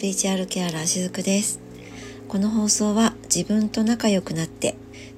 [0.00, 1.60] ピリチュアルケアラーしずくです。
[2.26, 4.74] この放送は自分と仲良くなって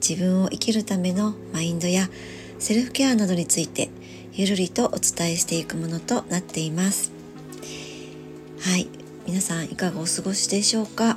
[0.06, 2.08] 自分を生きるためのマインドや
[2.58, 3.90] セルフケアなどについて
[4.32, 7.12] ゆるりとお伝えしていくものとなっています。
[8.58, 8.88] はい。
[9.24, 11.16] 皆さんいかがお過ごしでしょうか、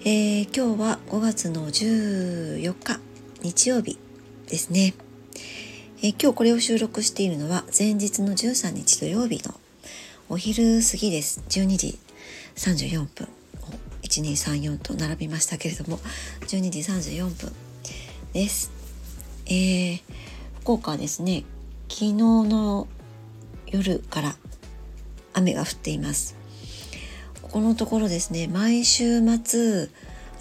[0.00, 2.98] えー、今日は5月の14日
[3.42, 4.00] 日曜日
[4.48, 4.94] ですね、
[5.98, 9.54] えー、今日これを収録しているのは前日の13日土曜日の
[10.28, 11.40] お昼過ぎです。
[11.48, 12.01] 12時
[12.56, 13.28] 34分。
[14.02, 15.98] 1234と並びましたけれども
[16.42, 17.52] 12時34分
[18.32, 18.70] です。
[19.46, 20.00] えー、
[20.60, 21.44] 福岡はですね
[21.88, 22.86] 昨日の
[23.66, 24.36] 夜から
[25.32, 26.36] 雨が降っています。
[27.42, 29.88] ここのところですね毎週末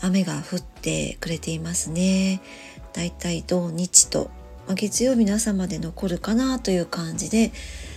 [0.01, 2.41] 雨が降ってくれていますね。
[2.93, 4.29] だいたい土日と、
[4.67, 7.51] まあ、月曜日の朝まで残るかなという感じで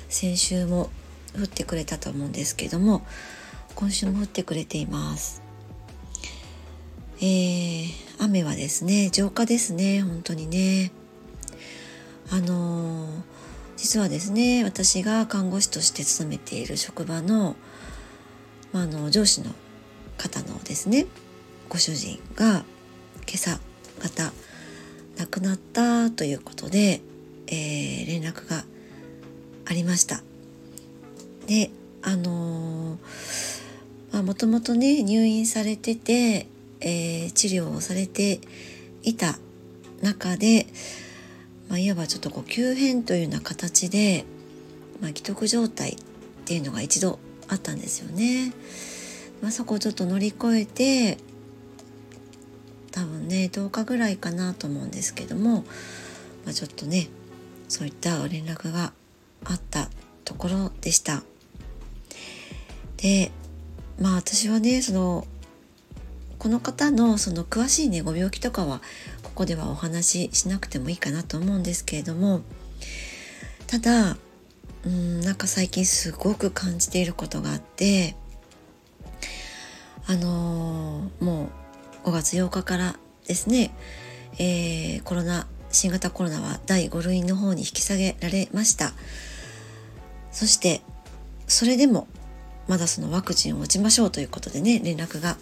[0.08, 0.90] 先週も
[1.36, 3.04] 降ってくれたと思うんですけども
[3.74, 5.42] 今週も降ってくれています
[7.18, 10.92] えー、雨はですね浄化ですね本当にね
[12.30, 13.10] あのー、
[13.76, 17.56] 実はですね私が看護師として勤めている職場の,、
[18.72, 19.50] まあ、の上司の
[20.18, 21.06] 方のですね
[21.68, 22.64] ご主人が
[23.26, 23.58] 今朝
[24.00, 24.32] 方
[25.16, 27.00] 亡くなったということで、
[27.46, 28.64] えー、連絡が
[29.66, 30.22] ありました。
[31.46, 31.70] で
[32.02, 32.53] あのー、
[34.24, 36.46] もともとね入院されてて、
[36.80, 38.40] えー、治療をされて
[39.02, 39.38] いた
[40.02, 40.66] 中で、
[41.68, 44.24] まあ、いわばちょっとこう急変というような形で、
[45.00, 45.96] まあ、既得状態っ
[46.46, 48.52] ていうのが一度あったんですよね。
[49.42, 51.18] まあ、そこをちょっと乗り越えて
[52.92, 55.64] 多分ね10日ぐらいかなと思うんですけども、
[56.44, 57.08] まあ、ちょっとね
[57.68, 58.92] そういった連絡が
[59.44, 59.90] あった
[60.24, 61.22] ところでした。
[62.96, 63.30] で
[64.00, 65.26] まあ私はねその
[66.38, 68.80] この方のその詳しいねご病気とかは
[69.22, 72.42] ここではお話ししなくてもいいかなと思うんですけれども
[73.66, 74.16] ただ
[74.84, 78.14] うんなんか最近すごく感じていることがあって
[80.06, 81.48] あのー、も
[82.04, 82.96] う5月8日から
[83.26, 83.74] ですね、
[84.38, 88.92] えー、コロナ新型コロナは第5類の方に引き下げられました。
[90.30, 90.82] そして
[91.46, 92.06] それでも
[92.68, 95.36] まだそのワクチンを打ちましょうということでね連絡が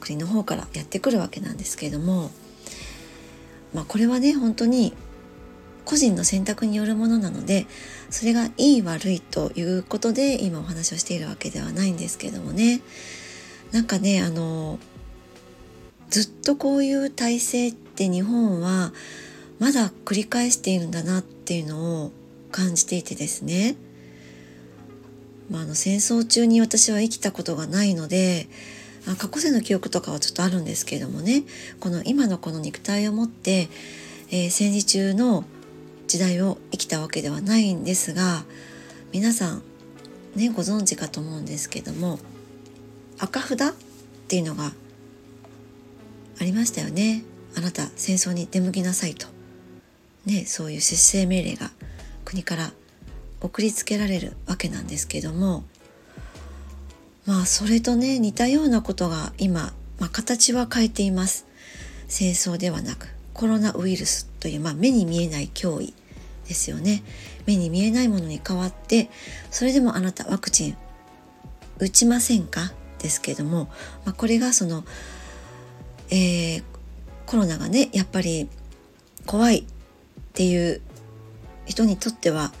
[0.00, 2.30] 国の方からやってくるわけなんですけれども、
[3.72, 4.94] まあ、これはね本当に
[5.84, 7.66] 個人の選択によるものなので
[8.10, 12.80] それがいい悪いということで今お話をしているわけではないんですけれどもね。
[13.72, 14.78] なんかねあの
[16.10, 18.92] ずっとこういう体制って日本は
[19.58, 22.12] まだ繰り返しているんだなっていうのを
[22.52, 23.76] 感じていてですね。
[25.50, 28.48] まあ、あの戦争中に私は生きたことがないので
[29.18, 31.44] 過去世の記憶とかはちょっとあるんですけれどもね。
[31.78, 33.68] この今のこの肉体を持って、
[34.30, 35.44] えー、戦時中の
[36.08, 38.44] 時代を生きたわけではないんですが
[39.12, 39.62] 皆さん
[40.34, 42.18] ねご存知かと思うんですけども
[43.18, 43.72] 赤札っ
[44.28, 44.72] ていうのが
[46.40, 47.22] ありましたよね。
[47.56, 49.28] あなた戦争に出向きなさいと。
[50.26, 51.70] ねそういう出生命令が
[52.24, 52.72] 国から
[53.40, 55.64] 送りつけられるわけなんですけども
[57.26, 61.46] まあそれとね似たようなことが今、まあ、形は変えています。
[62.08, 65.92] 戦争ではなくコロナウイルスという、まあ、目に見えない脅威
[66.46, 67.02] ですよね。
[67.46, 69.10] 目に見えないものに代わって
[69.50, 70.76] それでもあなたワクチン
[71.78, 72.72] 打ちませんか？
[72.98, 73.68] ですけども、
[74.04, 74.84] まあ、これがその、
[76.10, 76.62] えー、
[77.26, 78.48] コロナがねやっぱり
[79.26, 79.64] 怖いっ
[80.32, 80.80] ていう
[81.66, 82.52] 人にとっては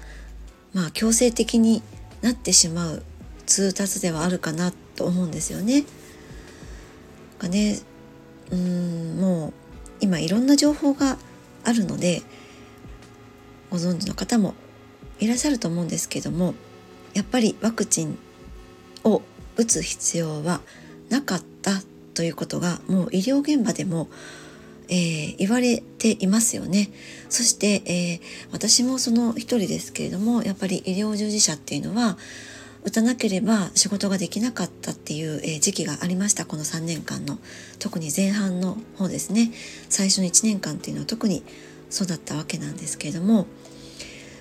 [0.76, 1.82] まあ強制的に
[2.20, 3.02] なってしまう
[3.46, 5.86] 通達ではあるかなと思うんですよね。
[7.38, 7.78] がね
[8.52, 9.52] うんもう
[10.00, 11.16] 今いろんな情報が
[11.64, 12.20] あるので
[13.70, 14.52] ご存知の方も
[15.18, 16.54] いらっしゃると思うんですけども
[17.14, 18.18] やっぱりワクチン
[19.02, 19.22] を
[19.56, 20.60] 打つ必要は
[21.08, 21.70] なかった
[22.12, 24.08] ということがもう医療現場でも
[24.88, 26.90] えー、言われていますよね。
[27.28, 28.20] そして、えー、
[28.52, 32.16] 私もその一人ですけれどもやっぱり医療従事者っていうのは
[32.84, 36.46] 打たなければ仕事ができなかったっていう、えー、時期がありました。
[36.46, 37.38] この3年間の。
[37.78, 39.50] 特に前半の方ですね。
[39.88, 41.42] 最初の1年間っていうのは特に
[41.90, 43.46] そうだったわけなんですけれども。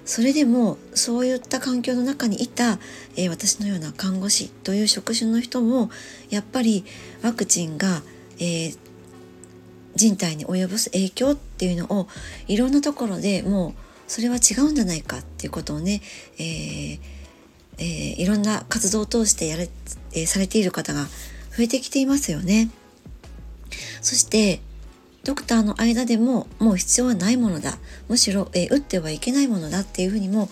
[0.05, 2.77] それでもそういった環境の中にいた、
[3.15, 5.89] えー、私のような看護師という職種の人も
[6.29, 6.85] やっぱり
[7.23, 8.03] ワクチンが、
[8.37, 8.77] えー、
[9.95, 12.07] 人体に及ぼす影響っていうのを
[12.47, 13.73] いろんなところでもう
[14.07, 16.01] それは違うんじゃないかっていうことをね、
[16.37, 16.99] えー、
[17.77, 19.69] えー、いろんな活動を通してやれ、
[20.13, 21.05] えー、されている方が
[21.57, 22.69] 増えてきていますよね。
[24.01, 24.61] そして
[25.23, 30.49] ドクターの間でももう必要はないものだむしろ、えー、打ってはいけないものだっていうふうにも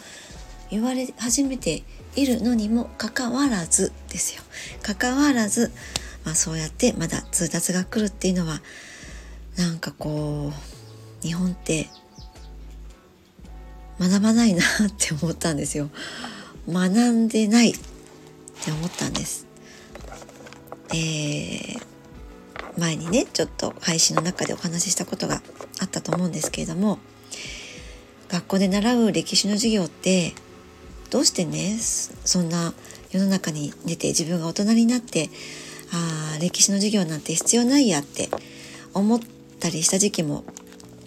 [0.72, 1.84] 言われ始めて
[2.16, 4.42] いるのにもかかわらずですよ
[4.82, 5.72] かかわらず、
[6.26, 8.62] まあ、そうやってまだ通達が来るっていうのは
[9.58, 11.90] なんかこう日本って
[14.00, 14.66] 学ばないなっ
[14.98, 15.90] て思ったんですよ。
[16.68, 17.74] 学んでないっ
[18.64, 19.48] て思ったんです。
[20.94, 21.82] えー、
[22.78, 25.42] 前にねちょっと配信の中でお話ししたことが
[25.82, 27.00] あったと思うんですけれども
[28.30, 30.34] 学校で習う歴史の授業って
[31.10, 32.74] どうしてねそんな
[33.12, 35.30] 世の中に出て自分が大人になって
[35.92, 38.30] あ歴史の授業なんて必要ないやって
[38.94, 39.20] 思っ
[39.64, 40.44] たりした時期も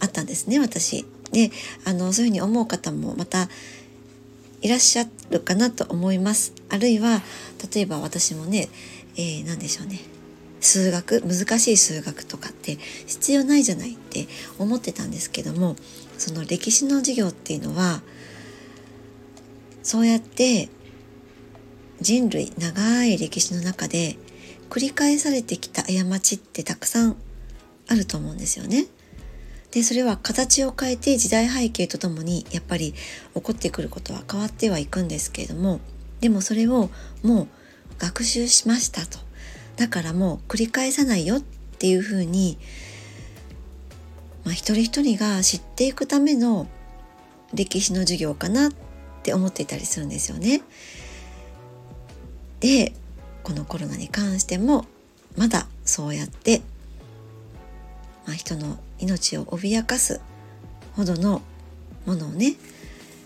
[0.01, 1.05] あったんですね私。
[1.33, 1.51] で
[1.85, 3.49] あのそういうふうに思う方もまた
[4.63, 6.55] いらっしゃるかなと思います。
[6.71, 7.23] あるいは
[7.75, 8.69] 例えば私もね、
[9.17, 10.01] えー、何でしょうね
[10.61, 14.27] 数学難しい数学とかって必要ないじゃないって
[14.59, 15.77] 思ってたんですけども
[16.17, 18.03] その歴史の授業っていうのは
[19.83, 20.69] そうやって
[22.01, 24.17] 人類長い歴史の中で
[24.71, 27.17] 繰り返されてきた過ちってたくさん
[27.89, 28.87] あると思うんですよね。
[29.71, 32.95] でそれは形を変えて時代背景とともにやっぱり
[33.35, 35.81] 起こってくることは変わってはいくんですけれども
[36.21, 36.89] でもそれを
[37.23, 37.49] もう
[37.99, 39.19] 学習しましたと
[39.77, 41.41] だからもう繰り返さないよっ
[41.79, 42.59] ていうふうに、
[44.45, 46.67] まあ、一人一人が知っていくための
[47.53, 48.73] 歴史の授業かなっ
[49.23, 50.63] て思っていたりするんですよね。
[52.61, 52.95] で
[53.43, 54.87] このコロナに関しても
[55.37, 56.63] まだそうやって、
[58.27, 60.21] まあ、人の命を脅かす
[60.95, 61.43] ほどの
[62.07, 62.57] ものをね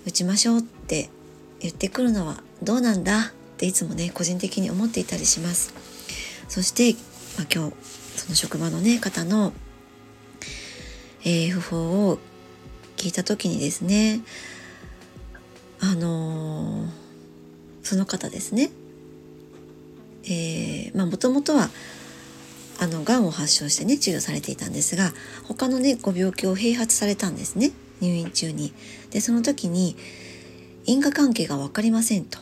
[0.07, 1.11] 打ちましょうって
[1.61, 3.21] 言ってくるのはどうなんだ？
[3.21, 3.23] っ
[3.57, 5.75] ていつもね個人的に思っていたりします。
[6.49, 6.95] そして、
[7.39, 7.75] まあ、今日
[8.17, 9.53] その職場のね方の、
[11.23, 12.19] えー、訃報を
[12.97, 14.21] 聞いた時にですね
[15.81, 16.89] あのー、
[17.83, 18.71] その方ですね
[20.25, 21.71] えー、まあもともとは
[22.81, 25.13] あのがんを発症してね治療されていたんですが
[25.47, 28.73] 他のねご病気を併発されたんですね入院中に。
[29.11, 29.97] でその時に
[30.87, 32.39] 因果関係が分かりませんと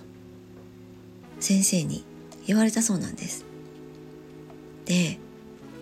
[1.40, 2.04] 先生に
[2.46, 3.44] 言われたそうなんです。
[4.84, 5.18] で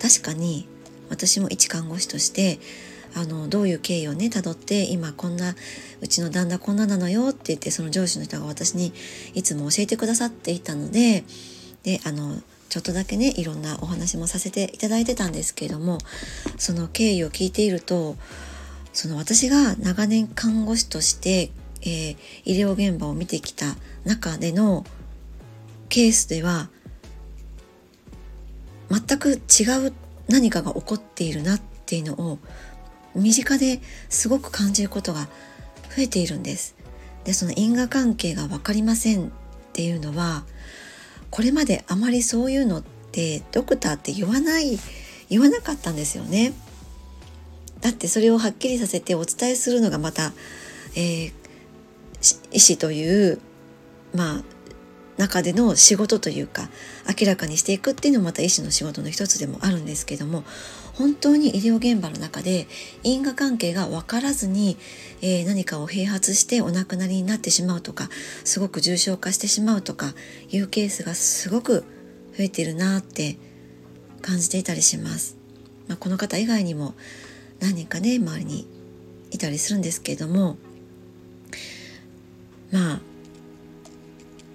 [0.00, 0.66] 確かに
[1.10, 2.58] 私も一看護師として
[3.14, 5.54] あのどういう経緯をねたどって今こんな
[6.00, 8.94] うちの旦那こんななのよって言ってその上司の人が私に
[9.34, 11.24] いつも教えてくださっていたので
[11.82, 12.36] であの
[12.68, 15.98] ちょっとだけねいろんなお話もさせていただいてたんですけれども
[16.58, 18.16] その経緯を聞いていると
[18.92, 21.50] その私が長年看護師として、
[21.82, 24.84] えー、医療現場を見てきた中での
[25.88, 26.70] ケースでは
[28.90, 29.92] 全く違う
[30.28, 32.38] 何かが起こっているなっていうのを
[33.14, 35.28] 身近ですごく感じることが
[35.94, 36.76] 増えているんです。
[37.24, 39.30] でその因果関係が分かりませんっ
[39.72, 40.44] ていうのは
[41.36, 44.78] これまであまりそういうのってドクターって言わない
[45.28, 46.54] 言わなかったんですよね。
[47.82, 50.32] だってそれをはっきりさせてお伝えするのがまた、
[50.94, 51.32] えー、
[52.52, 53.38] 医師という
[54.14, 54.42] まあ
[55.18, 56.70] 中での仕事というか
[57.20, 60.42] 明らかにしていくっていうのもまた医師の仕事の一つでもあるんですけども
[60.98, 62.66] 本当に医療現場の中で
[63.02, 64.76] 因果関係が分からずに、
[65.20, 68.08] えー、何かを併発してお亡くなりになってしまうとか
[68.44, 70.14] すごく重症化してしまうとか
[70.50, 71.84] いうケースがすごく
[72.36, 73.36] 増えてるなって
[74.22, 75.36] 感じていたりします。
[75.88, 76.94] まあ、この方以外にも
[77.60, 78.66] 何人かね周りに
[79.30, 80.56] いたりするんですけれども
[82.72, 83.00] まあ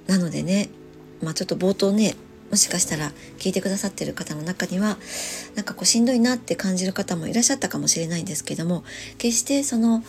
[0.07, 0.69] なのでね、
[1.24, 2.15] まあ、ちょっと冒頭ね
[2.51, 4.98] もしかしたら聞いてくださってる方の中には
[5.55, 8.84] なんかこうしんどいなって感じる方もいらっしゃったかもしれないんですけども
[9.17, 10.03] 決してその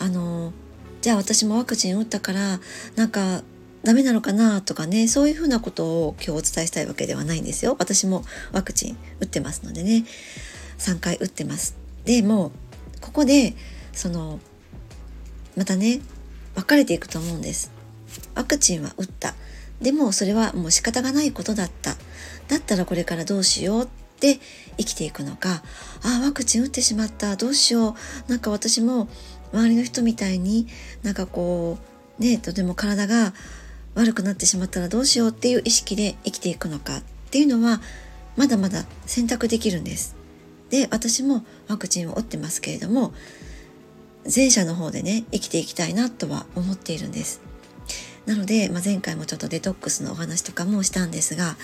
[0.00, 0.52] あの
[1.00, 2.60] じゃあ私もワクチン打ったから
[2.96, 3.42] なんか
[3.84, 7.76] ダメなのかなとかねそういうふうなことを今日お伝えしたいわけではないんですよ。
[7.78, 10.04] 私もワクチン打ってますのでね。
[10.78, 11.76] 3回打ってます。
[12.04, 12.50] でも
[13.00, 13.54] ここで
[13.92, 14.40] その
[15.56, 16.00] またね
[16.54, 17.70] 分かれていくと思うんです。
[18.34, 19.34] ワクチンは打った。
[19.84, 21.96] でもそれはもう仕方がないことだった。
[22.48, 23.86] だったらこれからどうしようっ
[24.18, 24.40] て
[24.78, 25.62] 生きていくのか。
[26.02, 27.36] ああワクチン打ってしまった。
[27.36, 28.30] どうしよう。
[28.30, 29.08] なんか私も
[29.52, 30.66] 周りの人みたいに
[31.02, 31.76] なんかこ
[32.18, 33.34] うねとても体が
[33.94, 36.96] 悪くなってしまったらどうしようっていう意識で生きていくのか。
[36.96, 37.82] っていうのは
[38.36, 40.16] まだまだ選択できるんです。
[40.70, 43.12] で私もワクチンを打ってますけれども
[44.34, 47.42] 前者の方でね生きていきたいなとは思っているんです。
[48.26, 51.56] なので、まあ、前回もちょっとデトックスのお話とかもしたんですが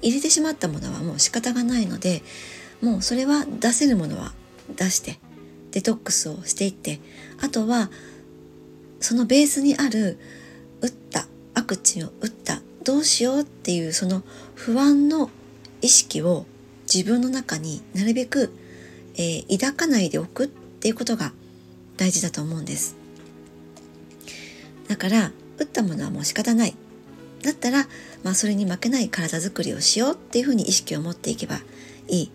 [0.00, 2.22] 入れてしまったものはもう仕方がないので
[2.80, 4.32] もうそれは出せるものは
[4.76, 5.18] 出して
[5.70, 7.00] デトックスをしていって
[7.40, 7.90] あとは
[9.00, 10.18] そのベースにある
[10.80, 14.22] 打ったアクチンを打ったどうしようっていうその
[14.54, 15.30] 不安の
[15.80, 16.46] 意識を
[16.92, 18.52] 自分の中になるべく、
[19.14, 21.32] えー、抱かないでおくっていうことが
[21.96, 22.96] 大事だと思うんです。
[24.88, 26.74] だから打ったものはもう仕方ない。
[27.42, 27.88] だったら、
[28.22, 31.60] まあ、それに負けない体づくりをしようっていうふうに意識を持っていけば
[32.08, 32.24] いい。
[32.26, 32.28] っ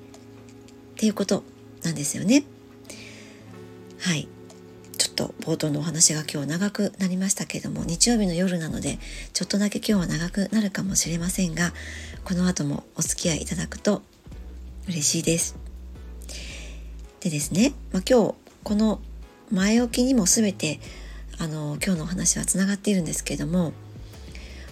[0.98, 1.44] ていうこと
[1.84, 2.44] なんですよね。
[4.00, 4.28] はい。
[4.98, 8.98] ちょっと冒頭のお話が今日長くなりましたけれども日曜日の夜なので
[9.32, 11.72] ちょっとだけ今日は長くなるかもしれませんが
[12.24, 14.02] この後もお付き合いいただくと
[14.88, 15.56] 嬉しいです。
[17.20, 19.00] でですね、まあ、今日この
[19.52, 20.80] 前置きにも全て
[21.40, 23.74] あの今日のお話はつながっているんですけれども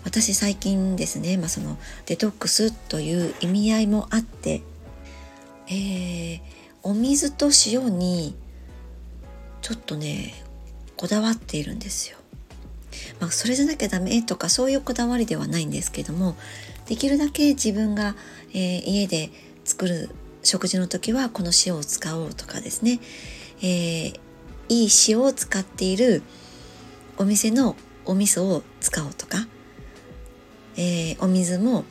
[0.03, 4.61] 私最近ですね、まあ、そのデトックスという意味合いもあって、
[5.67, 6.39] えー、
[6.83, 8.35] お水と塩に
[9.61, 10.33] ちょっとね
[10.95, 12.17] こだわっているんですよ。
[13.19, 16.35] まあ、それじゃなきゃダメとかそういうこだわりではないんですけども
[16.85, 18.15] できるだけ自分が、
[18.53, 19.31] えー、家で
[19.65, 20.09] 作る
[20.43, 22.99] 食事の時はこの塩を使おうとかですね、
[23.61, 24.19] えー、
[24.69, 26.21] いい塩を使っている
[27.17, 29.47] お店のお味噌を使おうとか、
[30.77, 31.85] えー、お水も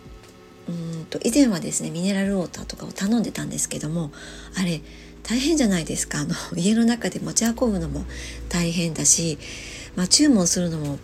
[0.68, 4.12] うんと以前はですねミネラルウォーターとかを頼んでたんですけども
[4.58, 4.80] あれ
[5.22, 6.20] 大変じゃないですか。
[6.20, 8.04] あの 家の中で持ち運ぶのも
[8.48, 9.38] 大変だし、
[9.96, 10.98] まあ、注文するのも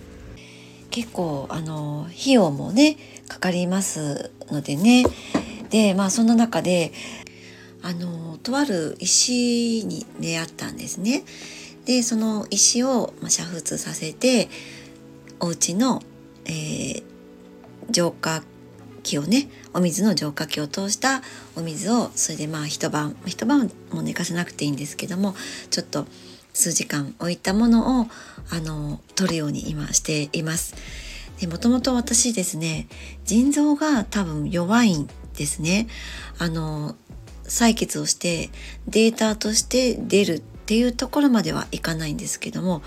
[0.90, 2.96] 結構あの費用もね
[3.28, 5.04] かかりますのでね。
[5.70, 6.92] でまあそんな中で
[7.82, 11.24] あのとある石に出会ったんですね。
[11.84, 14.48] でその石を煮沸させて
[15.40, 16.02] お家の、
[16.44, 17.02] えー、
[17.90, 18.42] 浄化
[19.02, 21.22] 器をねお水の浄化器を通した
[21.56, 25.34] お水をそれでまあ一晩一晩も寝かせなくていいんですけども
[25.70, 26.06] ちょっと
[26.52, 28.06] 数時間置いたものを
[28.50, 30.74] あの取るように今しています。
[31.40, 32.86] でもともと私ですね
[33.24, 35.86] 腎臓が多分弱いんですね。
[36.38, 36.96] あの
[37.44, 38.50] 採血をして
[38.86, 42.80] データとして出るっていうところまではいかないんですけども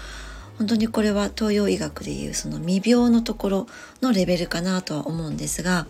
[0.58, 3.68] 本当にこれは東洋医学でいうその未病のところ
[4.02, 5.86] のレベルかなとは思うんですが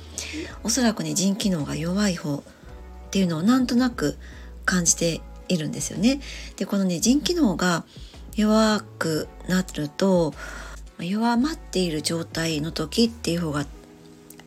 [0.64, 2.42] おそらくね腎機能が弱い方っ
[3.12, 4.18] ていうのをなんとなく
[4.66, 6.20] 感じているんですよね。
[6.56, 7.84] でこのね腎機能が
[8.36, 10.34] 弱くなると
[10.98, 13.68] 弱まっている状態の時っていう方が、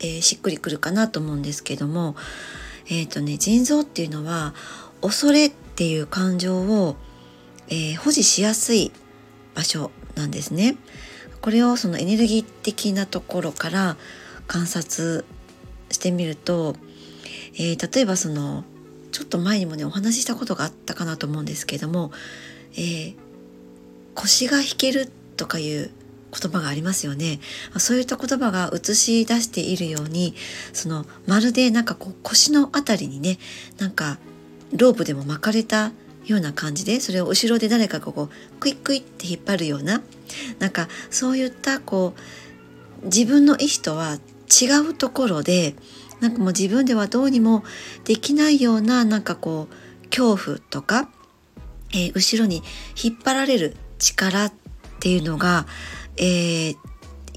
[0.00, 2.16] えー、しっくりくるかなと思うんですけども
[2.88, 4.52] えっ、ー、とね腎臓っていうのは
[5.00, 6.96] 恐れっていう感情を、
[7.68, 8.92] えー、保持しやすい
[9.54, 10.76] 場所なんですね。
[11.40, 13.96] これをそのエネルギー的なところから
[14.46, 15.24] 観察
[15.90, 16.76] してみると、
[17.54, 18.64] えー、例えばその
[19.12, 22.10] ちょっと前にもねお話ししたことがあったかなと思うんですけども、
[22.72, 23.16] えー、
[24.14, 25.90] 腰が引けるとかいう
[26.38, 27.40] 言葉がありますよね。
[27.78, 30.34] そういった言葉が映し出しているように
[30.72, 33.38] そのまるでなんかこう腰の辺りにね
[33.78, 34.18] なんか
[34.72, 35.92] ロープでも巻かれた
[36.26, 40.02] ような感じでそれを後ろで誰かがこうクイックイって引っ張るような
[40.58, 42.14] なんかそういったこ
[43.02, 44.18] う自分の意思とは
[44.48, 45.74] 違うところで
[46.20, 47.62] なんかもう自分ではどうにも
[48.04, 51.08] できないようななんかこう恐怖とか、
[51.92, 52.62] えー、後ろに
[53.02, 54.52] 引っ張られる力っ
[55.00, 55.66] ていうのが、
[56.16, 56.76] えー、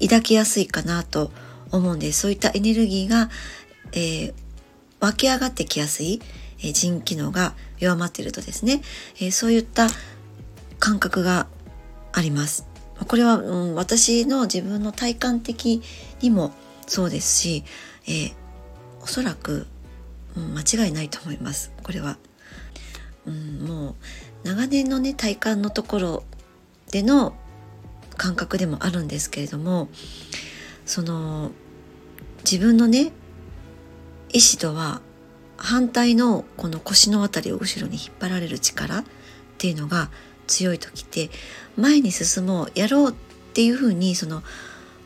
[0.00, 1.30] 抱きやすいかなと
[1.70, 3.28] 思うんですそういったエネルギーが、
[3.92, 4.34] えー、
[5.00, 6.20] 湧き上がってきやすい、
[6.60, 8.82] えー、腎機能が弱まっているとですね、
[9.16, 9.88] えー、そういった
[10.78, 11.46] 感覚が
[12.12, 12.66] あります。
[13.06, 15.82] これは、うん、私の自分の体感的
[16.20, 16.52] にも
[16.86, 17.64] そうですし、
[18.06, 18.32] えー、
[19.02, 19.66] おそらく、
[20.36, 22.18] うん、間違いないと思いますこれは。
[23.26, 23.94] うん、もう
[24.44, 26.22] 長年のね体感のところ
[26.90, 27.34] での
[28.16, 29.88] 感覚でもあるんですけれども
[30.84, 31.52] その
[32.44, 33.12] 自分のね
[34.32, 35.00] 意志とは
[35.60, 39.04] 反対のこの腰の辺りを後ろに引っ張られる力っ
[39.58, 40.10] ていうのが
[40.46, 41.30] 強い時って
[41.76, 43.14] 前に進もうやろうっ
[43.52, 44.42] ていうふうにその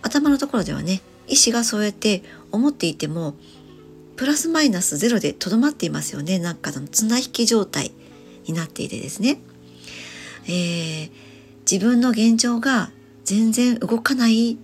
[0.03, 3.35] 頭のところではね意志がそうやって思っていても
[4.17, 6.39] プラスマイナスゼロでとどまっていますよね。
[6.39, 7.91] なんかの綱引き状態
[8.47, 9.41] になっていてですね、
[10.47, 11.11] えー、
[11.71, 12.91] 自分の現状が
[13.25, 14.57] 全然動かないっ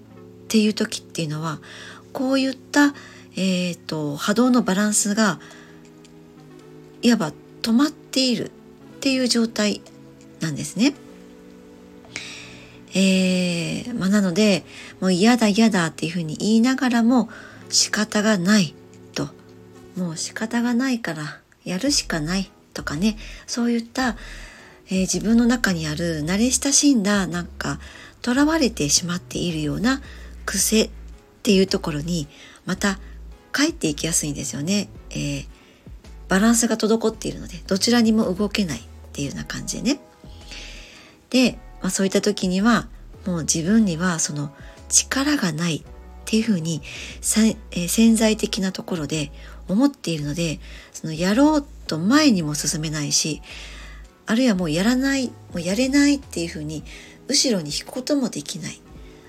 [0.49, 1.59] ていう時っていうのは
[2.13, 2.95] こういった、
[3.37, 5.41] えーと、波動のバランスが
[7.03, 8.51] いわば止まっているっ
[9.01, 9.81] ていう状態
[10.41, 10.95] なんですね。
[12.93, 14.65] えー、まあ、なので
[15.01, 17.29] もう嫌だ嫌だっていうふうに言いながらも
[17.69, 18.75] 仕方がない
[19.15, 19.29] と
[19.97, 23.17] もう仕方がないからやるしかないとかね
[23.47, 24.17] そういった、
[24.89, 27.79] えー、自分の中にある慣れ親しんだなんか
[28.23, 30.03] とらわれてしまっているような
[30.45, 30.91] 癖っ
[31.43, 32.27] ていうところに
[32.67, 32.99] また
[33.53, 34.89] 帰っていきやすいんですよね。
[35.11, 35.47] えー、
[36.31, 38.83] バランスが滞っているのでどちらにも動けないっ
[39.13, 40.01] ていうような感じでね。
[41.29, 42.89] で、まあ、そういった時には
[43.27, 44.53] もう自分にはその
[44.89, 45.83] 力がないっ
[46.25, 46.83] ていうふうに、
[47.73, 49.33] え、潜在的なところで
[49.69, 50.61] 思っているので
[50.93, 53.43] そのやろうと前にも進めないし
[54.27, 56.85] あるいはもうやらないもうやれないっていうふうに
[57.27, 58.81] 後ろに引くこともできない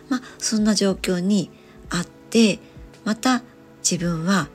[0.09, 1.49] まあそんな状況に
[1.89, 2.59] あって
[3.03, 3.41] また
[3.81, 4.49] 自分は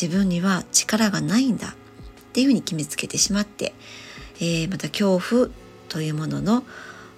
[0.00, 1.74] 自分には力がないんだ
[2.28, 3.74] っていうふうに決めつけてしまって、
[4.40, 5.48] えー、また恐怖
[5.88, 6.64] というものの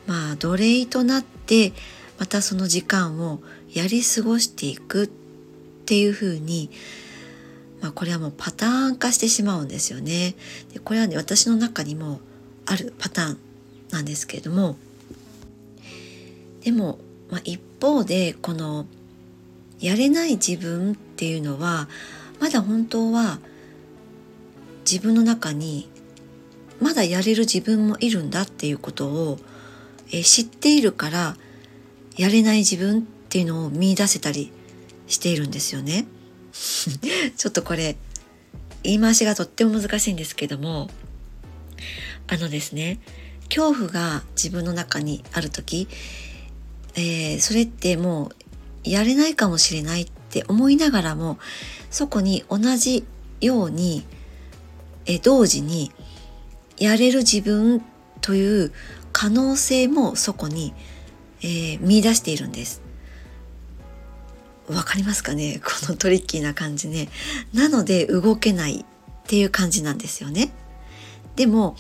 [0.07, 1.73] まあ奴隷となって
[2.19, 3.41] またその時間を
[3.73, 5.07] やり過ごしていくっ
[5.87, 6.71] ていうふうに、
[7.81, 10.35] まあ、これはもうパターン化してしまうんですよね。
[10.73, 12.21] でこれはね私の中にも
[12.67, 13.39] あるパターン
[13.91, 14.77] なんですけれども
[16.63, 16.99] でも、
[17.31, 18.87] まあ、一方でこの
[19.81, 21.89] やれない自分っていうのは
[22.39, 23.41] まだ本当は
[24.89, 25.89] 自分の中に
[26.81, 29.39] まだやれる自分もいるんだっていうことを、
[30.13, 31.37] え知っているから
[32.17, 34.51] やれない自分っていうのを見出せたり
[35.07, 36.07] しているんですよね。
[37.37, 37.97] ちょっとこれ
[38.83, 40.91] 言い回しがとっても難しいんですけども
[42.27, 42.99] あのですね
[43.49, 45.89] 恐怖が自分の中にある時、
[46.95, 48.37] えー、それってもう
[48.85, 51.39] やれないかもしれないって思いながらも
[51.91, 53.05] そこに同じ
[53.41, 54.05] ように
[55.07, 55.93] え同時に
[56.79, 57.83] やれる自分
[58.21, 58.73] という
[59.13, 60.73] 可能性もそこに、
[61.43, 62.83] えー、見出しているんです。
[64.69, 65.61] わかりますかね？
[65.65, 67.09] このトリッキーな感じね。
[67.53, 68.85] なので動けないっ
[69.27, 70.53] ていう感じなんですよね。
[71.37, 71.77] でも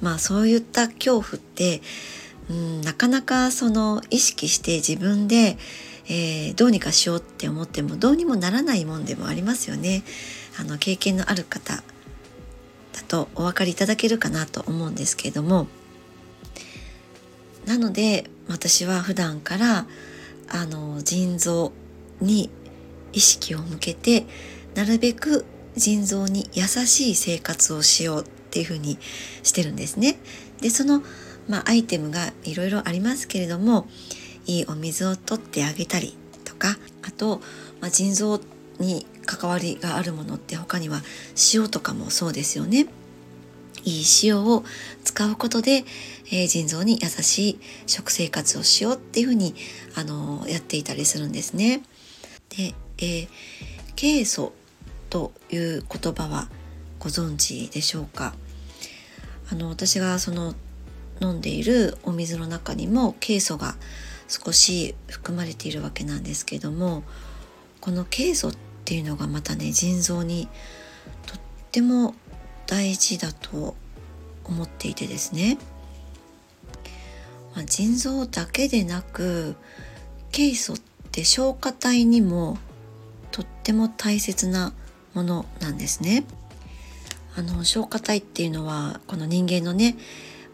[0.00, 1.82] まあそういった恐怖って
[2.50, 5.56] うんなかなかその意識して自分で、
[6.08, 10.02] えー、どうにかしようって思ってもどうにもならないもんでもありますよね。
[10.58, 11.82] あの経験のある方
[13.12, 15.66] とお分かりいただけるかなと思うんですけれども
[17.66, 19.86] なので私は普段から
[20.48, 21.72] あの腎臓
[22.22, 22.48] に
[23.12, 24.24] 意識を向けて
[24.74, 25.44] なるべく
[25.76, 28.98] 腎臓に優しい生活をしようっていうふうに
[29.42, 30.18] してるんですね。
[30.60, 31.02] でその、
[31.48, 33.86] まあ、アイテムがいろいろありますけれども
[34.46, 37.40] いいお水を取ってあげたりとかあと、
[37.80, 38.40] まあ、腎臓
[38.78, 41.02] に関わりがあるものって他には
[41.54, 42.86] 塩とかもそうですよね。
[43.84, 44.64] いい塩を
[45.04, 45.84] 使うことで、
[46.26, 49.54] えー、腎臓に優しい食生活をしようっていうふうに
[49.94, 51.82] あのやっていたりするんですね。
[52.50, 53.28] で、えー、
[53.96, 54.52] ケイ素
[55.10, 56.48] という言葉は
[56.98, 58.34] ご存知でしょうか？
[59.50, 60.54] あの私がその
[61.20, 63.76] 飲んでいるお水の中にもケイ素が
[64.28, 67.02] 少し含まれているわけなんですけども
[67.80, 70.48] このケイ素っていうのがまたね腎臓に
[71.26, 71.40] とっ
[71.70, 72.14] ても
[72.72, 73.76] 大事だと
[74.44, 75.58] 思っていてですね、
[77.54, 79.56] まあ、腎臓だけでなく
[80.30, 80.76] ケイ素っ
[81.10, 82.56] て消化体にも
[83.30, 84.72] とっても大切な
[85.12, 86.24] ものなんですね。
[87.36, 89.98] あの消化体っていうのはこの人間のね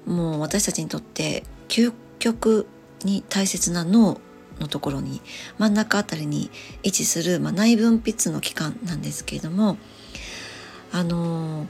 [0.05, 2.67] もう私たちにとって究極
[3.05, 4.21] に大切な脳
[4.59, 5.21] のところに
[5.59, 6.51] 真ん中あたりに
[6.83, 9.77] 位置する、まあ、内分泌の器官なんですけれども
[10.91, 11.69] あの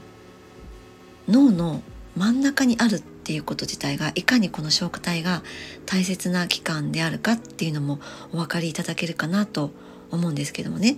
[1.29, 1.81] 脳の
[2.17, 5.43] 真ん中にあるっていうこと自体がいかにこの消化体が
[5.85, 7.99] 大切な器官であるかっていうのも
[8.33, 9.71] お分かりいただけるかなと
[10.11, 10.97] 思うんですけどもね。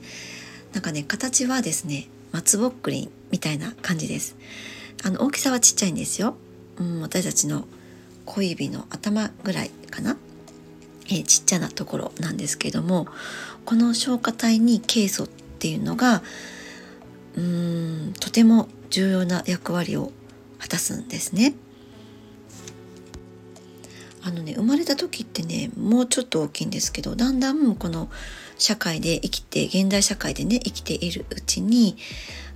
[0.73, 4.37] なんかね形はですね松ぼっくりみたいな感じです。
[5.03, 6.35] あの大きさはちっちゃいんですよ、
[6.77, 7.65] うん、私たちの
[8.25, 10.15] 小指の頭ぐらいかな、
[11.07, 13.07] えー、ちっちゃなところなんですけども
[13.65, 16.21] この消化体にケイ素っていうのが
[17.35, 20.11] うーんとても重要な役割を
[20.61, 21.55] 果たすんですね。
[24.23, 28.07] あのね生まれた時ってねもうちょっと大きいんですけどだんだんこの
[28.59, 31.97] 社会で生きて現代社会でね生きているうちに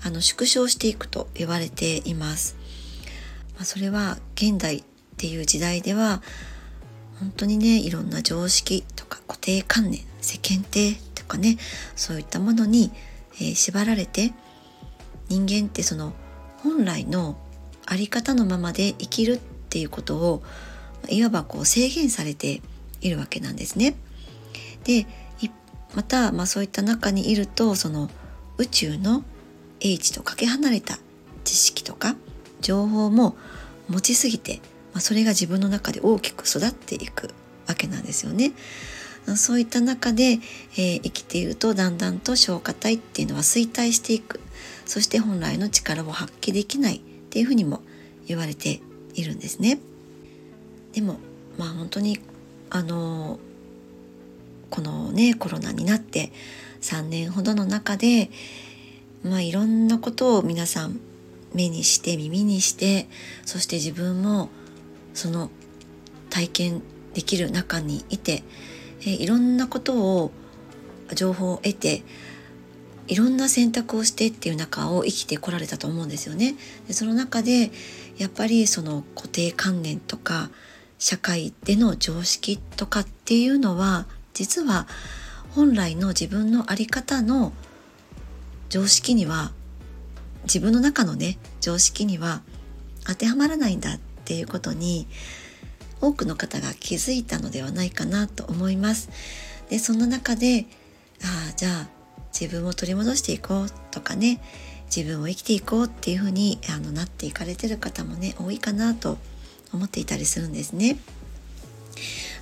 [0.04, 2.56] あの縮小していくと言われています。
[3.56, 4.84] まあ、それは現代っ
[5.18, 6.22] ていう時代では
[7.20, 11.58] 本当にねいろんな常識とか固定観念世間体とかね
[11.96, 12.92] そういったものに、
[13.36, 14.34] えー、縛られて
[15.30, 16.14] 人間ってその
[16.58, 17.38] 本来の
[17.88, 19.38] 在り方のままで生きるっ
[19.70, 20.44] ていうことを
[21.10, 22.62] いわばこう制限されて
[23.02, 23.96] いるわけなんですね。
[24.84, 25.06] で
[25.96, 28.10] また、まあ、そういった中にいるとその
[28.58, 29.24] 宇宙の
[29.80, 31.00] 英知とかけ離れた
[31.44, 32.16] 知識とか
[32.62, 33.36] 情報も
[33.88, 34.58] 持ちすぎて、
[34.94, 37.30] まあ、それが自分の中で大きく育っていく
[37.68, 38.52] わけなんですよね。
[39.38, 40.40] そういった中で、
[40.78, 44.40] えー、生きているとだんだんと消化体っていうのは衰退していく
[44.86, 47.02] そして本来の力を発揮できない
[47.36, 47.82] っていうふうにも
[48.28, 48.80] 言われて
[49.14, 49.78] いるんですね。
[50.94, 51.18] でも
[51.58, 52.22] まあ本当に
[52.70, 53.40] あの
[54.70, 56.32] このねコロナになって
[56.80, 58.30] 3年ほどの中で
[59.22, 61.02] まあいろんなことを皆さん
[61.54, 63.10] 目にして耳にして
[63.46, 64.48] そして自分も
[65.14, 65.50] その
[66.30, 68.44] 体験できる中にいて、
[69.06, 70.32] えいろんなことを
[71.14, 72.04] 情報を得て
[73.08, 76.56] いろんな選択をしてっていう中を生きてこられたと思うんですよね。
[76.88, 77.72] でその中で
[78.18, 80.50] やっぱりその固定観念とか
[80.98, 84.88] 社会での常識とかっていうのは実は
[85.52, 87.54] 本来の自分の在り方の
[88.70, 89.52] 常識には
[90.44, 92.42] 自分の中のね常識には
[93.06, 95.08] 当てはまらないんだっていうことに
[96.02, 99.10] 多くの方が気づいたのではないかなと思います。
[99.70, 100.66] でその中で
[101.24, 101.95] ああじゃあ
[102.40, 104.42] 自分を取り戻していこうとかね
[104.94, 109.18] 自分を生きていこうっていうふうにあのなっていかれてる方もね多いかなと
[109.74, 110.98] 思っていたりするんですね。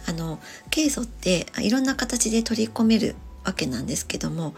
[0.05, 4.53] あのケイ素っていろんな形で取り込めるわけなんですけども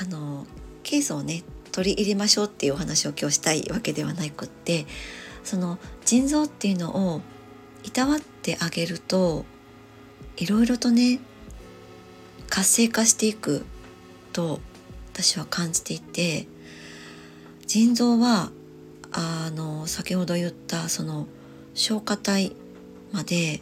[0.00, 0.46] あの
[0.84, 4.86] ケイ素をね取り入れましょうっていうお話を今日したいわけではなくって
[5.42, 7.22] その腎臓っていうのを
[7.82, 9.44] いたわってあげると
[10.36, 11.18] いろいろとね
[12.48, 13.64] 活性化していく
[14.32, 14.60] と
[15.12, 16.46] 私は感じていて
[17.66, 18.50] 腎臓は
[19.12, 21.26] あの先ほど言ったその
[21.74, 22.54] 消化体
[23.12, 23.60] まで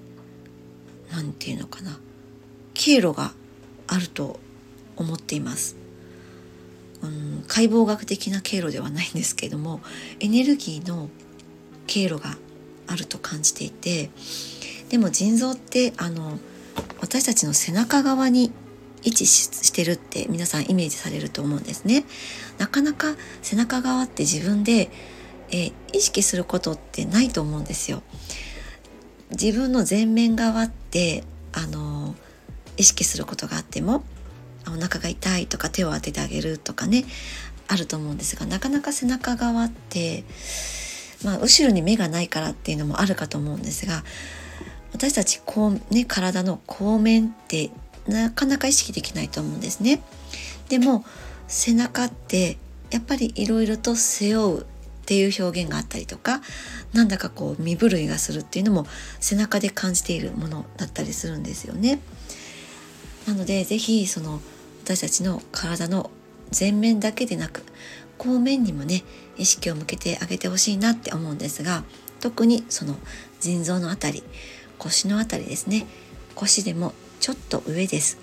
[1.10, 1.98] 何て言うのかな
[2.74, 3.32] 経路が
[3.86, 4.38] あると
[4.96, 5.76] 思っています。
[7.02, 9.80] うん、解剖学的な経路ではないんですけども
[10.18, 11.08] エネルギーの
[11.86, 12.36] 経路が
[12.88, 14.10] あると感じていて
[14.88, 16.38] でも腎臓ってあの
[17.00, 18.50] 私たちの背中側に
[19.02, 22.04] 位置してるって皆さんイメージされると思うんですね。
[22.58, 24.90] なかなか背中側って自分で、
[25.50, 28.02] えー、意識することってないと思うんですよ。
[29.30, 32.14] 自分の前面側ってあの
[32.76, 34.02] 意識することがあっても
[34.66, 37.04] お腹が痛いとか手を当ててあげるとかね
[37.66, 40.24] あると思うんですがなかなか背中側って
[41.24, 44.04] まあ、後ろに目がないからっていうのもあるかと思うんですが
[44.92, 47.70] 私たちこう、ね、体の後面って
[48.08, 50.02] なかなか意識できないと思うんですね。
[50.68, 51.04] でも
[51.46, 52.58] 背中って
[52.90, 54.64] やっぱりいろいろと背負うっ
[55.06, 56.42] ていう表現があったりとか
[56.92, 58.86] なんだかこう身震いがするっていうのも
[59.20, 62.00] 背中で感じているものだったりするんですよね。
[63.26, 64.40] なので是非その
[64.84, 66.10] 私たちの体の
[66.58, 67.62] 前面だけでなく
[68.16, 69.04] 後面にもね
[69.36, 71.84] 意識を向けてあげてほしいなって思うんですが
[72.20, 72.96] 特にその
[73.40, 74.22] 腎臓の辺り
[74.78, 75.86] 腰の辺りですね
[76.34, 78.18] 腰でもちょっと上です。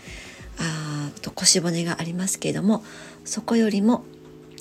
[0.58, 2.84] あと腰骨がありますけれども
[3.26, 4.06] そこよりも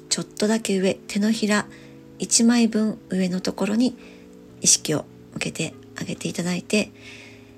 [0.08, 1.66] ちょっとだけ上手のひら
[2.18, 3.96] 1枚分上のところに
[4.60, 6.90] 意識を向けてあげていただいて、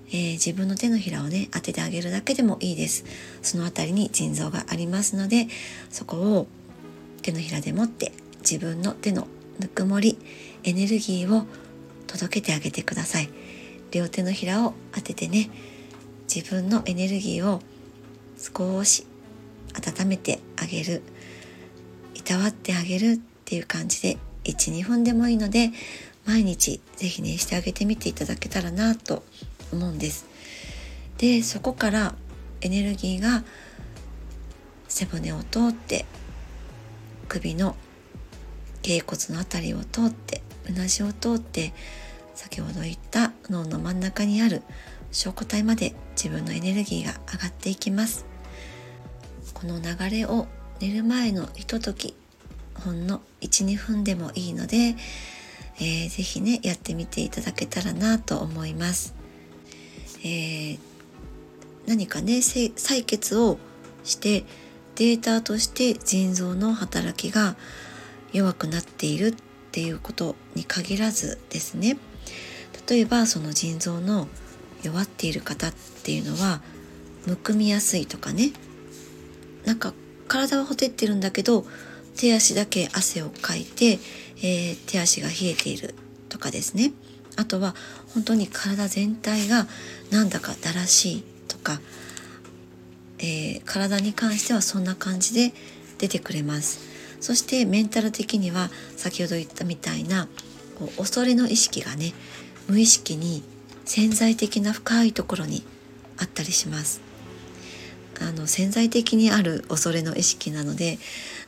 [0.09, 3.05] えー、自分の手のひらをね当ててあげるだけでもいいです。
[3.43, 5.49] その辺りに腎臓がありますので
[5.91, 6.47] そこを
[7.23, 9.27] 手のひらで持って自分の手の
[9.61, 10.19] ぬくもり
[10.65, 11.47] エネルギーを
[12.07, 13.29] 届けてあげてください。
[13.93, 15.51] 両手のひらを当ててね
[16.33, 17.61] 自分のエネルギーを
[18.39, 19.07] 少し
[19.75, 21.03] 温めてあげる
[22.15, 25.71] いたわってあげるっていう感じで12分でもいいので
[26.27, 29.25] 毎日是非ねしてあげてみていただけたらなと
[29.73, 30.27] 思うんです。
[31.19, 32.15] でそこから
[32.61, 33.45] エネルギーが
[34.89, 36.05] 背骨を通って
[37.29, 37.77] 首の
[38.83, 41.73] 頸骨の辺りを通ってうなじを通って
[42.35, 44.63] 先ほど言った脳の真ん中にある
[45.13, 48.27] 証拠体まで自分のエネルギーが上がっていきます。
[49.55, 50.47] この流れを
[50.81, 52.15] 寝る前のひととき
[52.75, 54.97] ほんの12分でもいいので、
[55.79, 59.15] えー、ぜひねやってみていただけたらなと思います、
[60.23, 60.79] えー、
[61.87, 63.59] 何かね採血を
[64.05, 64.45] して
[64.97, 67.57] データとして腎臓の働きが
[68.33, 69.35] 弱くなっているっ
[69.73, 71.99] ていうことに限らずですね。
[72.89, 74.29] 例えばその腎臓の
[74.87, 75.73] 弱っている方っ
[76.05, 76.61] ていうのは
[77.27, 78.53] むくみやすいとかね。
[79.65, 79.93] なんか
[80.29, 81.65] 体はほてってるんだけど
[82.17, 83.99] 手足だけ汗をかいて、
[84.39, 85.95] えー、手足が冷えている
[86.29, 86.93] とかですね。
[87.37, 87.75] あとは
[88.15, 89.67] 本当に体全体が
[90.11, 91.81] なんだかだらしいとか、
[93.19, 95.53] えー、体に関してはそんな感じで
[95.99, 96.79] 出てくれます。
[97.21, 100.29] そしてメンタル的には先ほど言ったみたいな
[100.79, 102.13] こう恐れの意識がね
[102.69, 103.43] 無意識に
[103.87, 105.65] 潜在的な深いところに
[106.19, 107.01] あったりします。
[108.21, 110.99] あの潜在的にある恐れの意識なので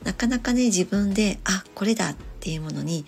[0.04, 3.06] なかなかね自分であこれだっていうものに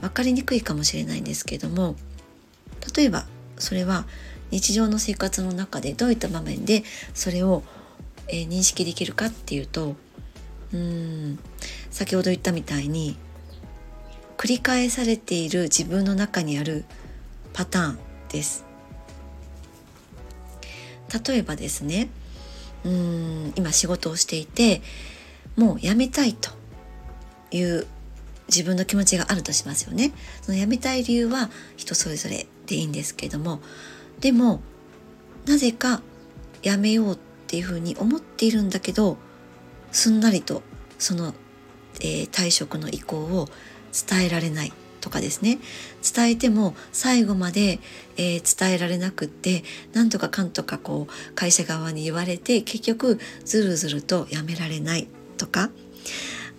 [0.00, 1.96] 分かりにくいかもしれないんですけども
[2.94, 3.24] 例えば
[3.58, 4.04] それは
[4.50, 7.62] 日常の生活の中でどういった場面でそれを、
[8.28, 9.96] えー、認識できるかっていうと
[10.74, 11.38] うん
[11.90, 13.16] 先ほど言ったみたいに
[14.36, 16.84] 繰り返されている自分の中にある
[17.54, 17.98] パターン
[18.34, 18.64] です
[21.26, 22.08] 例えばですね
[22.84, 24.82] うん今仕事をしていて
[25.56, 26.50] もう辞めたいと
[27.52, 27.86] いう
[28.48, 30.12] 自分の気持ちがあるとしますよね。
[30.42, 33.60] その辞めたい理由は人それぞれでいいんですけれども
[34.20, 34.60] でも
[35.46, 36.02] なぜか
[36.62, 39.16] 辞めようっていうふうに思っているんだけど
[39.92, 40.62] すんなりと
[40.98, 41.32] その、
[42.00, 43.48] えー、退職の意向を
[44.08, 44.72] 伝えられない
[45.04, 45.58] とかですね。
[46.02, 47.78] 伝えても最後まで、
[48.16, 49.62] えー、伝えられなくって
[49.92, 55.70] なんとかかんとかこう会社側に言われて結局ずるずるとやめられないとか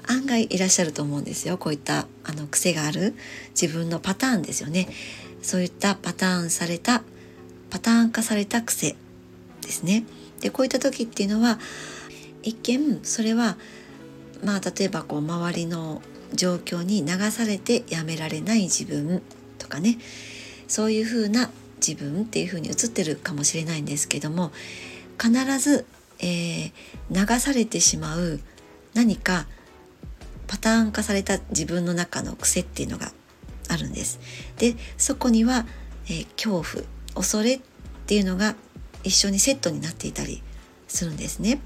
[0.07, 1.57] 案外いらっしゃると思うんですよ。
[1.57, 3.15] こういったあの癖がある
[3.59, 4.87] 自分のパターンですよね。
[5.41, 7.01] そういったパターンされた
[7.71, 8.95] パターン化された癖
[9.61, 10.05] ですね。
[10.39, 11.57] でこういった時っていうのは
[12.43, 13.57] 一見それは
[14.43, 19.21] まあ例えばこう周りの状況に流されてやめられない自分
[19.57, 19.97] とかね
[20.67, 21.49] そういうふうな
[21.85, 24.51] 自分っていうふうに映ってるかもしれないんですけども
[25.21, 25.85] 必ず、
[26.19, 26.71] えー、
[27.09, 28.39] 流されてしまう
[28.93, 29.45] 何か
[30.47, 33.11] パターン化された自分の中の癖っていうのが
[33.67, 34.19] あるんです。
[34.57, 35.65] でそこには、
[36.07, 36.85] えー、恐怖
[37.15, 37.59] 恐れっ
[38.05, 38.55] ていうのが
[39.03, 40.43] 一緒にセットになっていたり
[40.87, 41.59] するんですね。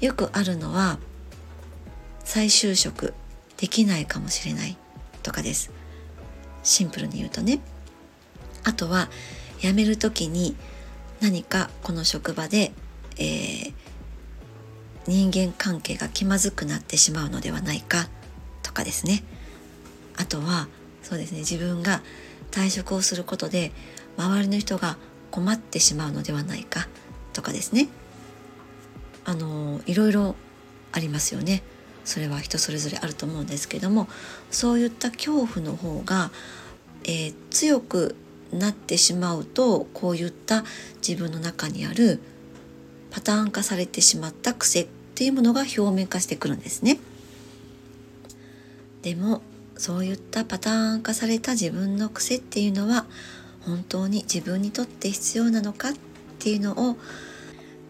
[0.00, 0.98] よくあるのは
[2.24, 3.14] 再就職
[3.62, 4.76] できないかもしれない
[5.22, 5.70] とかです。
[6.64, 7.60] シンプルに言うとね。
[8.64, 9.08] あとは
[9.60, 10.56] 辞める時に
[11.20, 12.72] 何かこの職場で、
[13.18, 13.72] えー、
[15.06, 18.08] 人間関係が気まずくなってしまうのではないか
[18.64, 19.22] とかですね。
[20.16, 20.66] あとは
[21.04, 22.02] そうですね自分が
[22.50, 23.70] 退職をすることで
[24.16, 24.96] 周りの人が
[25.30, 26.88] 困ってしまうのではないか
[27.32, 27.86] とかですね。
[29.24, 30.34] あのいろいろ
[30.90, 31.62] ありますよね。
[32.04, 34.08] それは人それぞれあると思うんですけども
[34.50, 36.30] そういった恐怖の方が、
[37.04, 38.16] えー、強く
[38.52, 40.64] なってしまうとこういった
[41.06, 42.20] 自分の中にある
[43.10, 46.98] パターン化されてしまった癖っていうものが表面化してくるんですね。
[49.02, 49.42] でも
[49.76, 53.06] そういったパターン化された自分の癖っていうのは
[53.62, 55.92] 本当に自分にとって必要なのかっ
[56.38, 56.96] ていうのを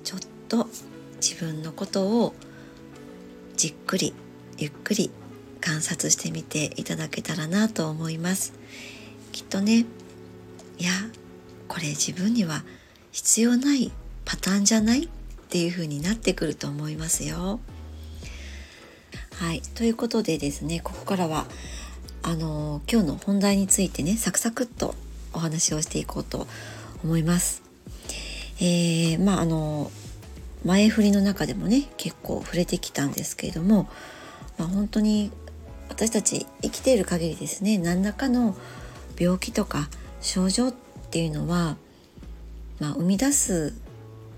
[0.04, 0.68] ちょっと
[1.20, 2.34] 自分のことを
[3.62, 4.12] じっくり
[4.58, 5.12] ゆっくり
[5.60, 8.54] 観察してみていただけたらなと思います。
[9.30, 9.86] きっとね
[10.80, 10.90] いや
[11.68, 12.64] これ自分には
[13.12, 13.92] 必要ない
[14.24, 15.08] パターンじゃないっ
[15.48, 17.60] ていう風になってくると思いますよ。
[19.34, 19.62] はい。
[19.76, 21.46] ということでですねここからは
[22.24, 24.96] あの今日の本題についてねサクサクっと
[25.32, 26.48] お話をしていこうと
[27.04, 27.62] 思います。
[28.58, 29.92] えー、まああの
[30.64, 33.88] 前振りの中でもね結構触れてきたんですけれども、
[34.58, 35.30] まあ、本当に
[35.88, 38.56] 私たち生きている限りですね何らかの
[39.18, 39.88] 病気とか
[40.20, 40.74] 症状っ
[41.10, 41.76] ていうのは、
[42.80, 43.74] まあ、生み出す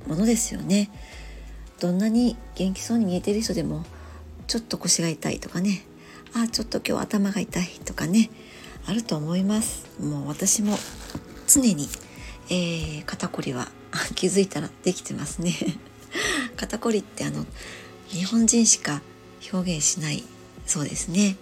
[0.07, 0.91] ものですよね。
[1.81, 3.85] どんなに元気そうに見えてる人でも
[4.47, 5.85] ちょっと腰が痛いとかね
[6.33, 8.31] あちょっと今日頭が痛いとかね
[8.87, 10.77] あると思いますもう私も
[11.47, 11.89] 常に、
[12.49, 13.69] えー、肩こりは
[14.15, 15.53] 気づいたらできてますね
[16.57, 17.47] 肩こりってあの
[18.09, 19.03] 日本人しか
[19.53, 20.25] 表現しない
[20.67, 21.37] そうですね、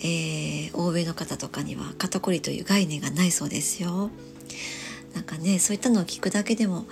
[0.00, 4.10] えー、欧米の方とかには肩こりという概念がないそうですよ。
[5.14, 6.86] なんかねそういったのを聞くだけでも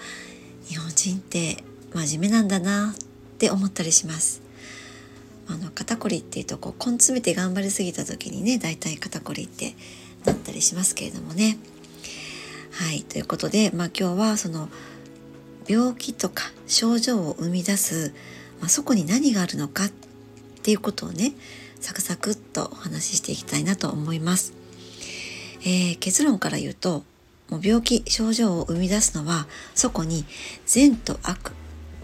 [0.66, 1.62] 日本人って
[1.94, 4.42] 真面目なんだなって思ったりします。
[5.48, 9.76] あの肩こりっていうとこう根詰めて頑張りすぎた時にねだいたい肩こりって
[10.24, 11.59] なったりしますけれどもね。
[12.72, 13.02] はい。
[13.02, 14.68] ということで、まあ、今日はその
[15.68, 18.14] 病気とか症状を生み出す、
[18.61, 19.90] まあ、そこに何があるのかっ
[20.62, 21.33] ていうことをね
[21.81, 24.55] サクサクっとお話ししていきたいなと思います。
[25.61, 27.05] えー、結論から言うと
[27.50, 30.24] もう病気症状を生み出すのはそこに
[30.64, 31.52] 善と悪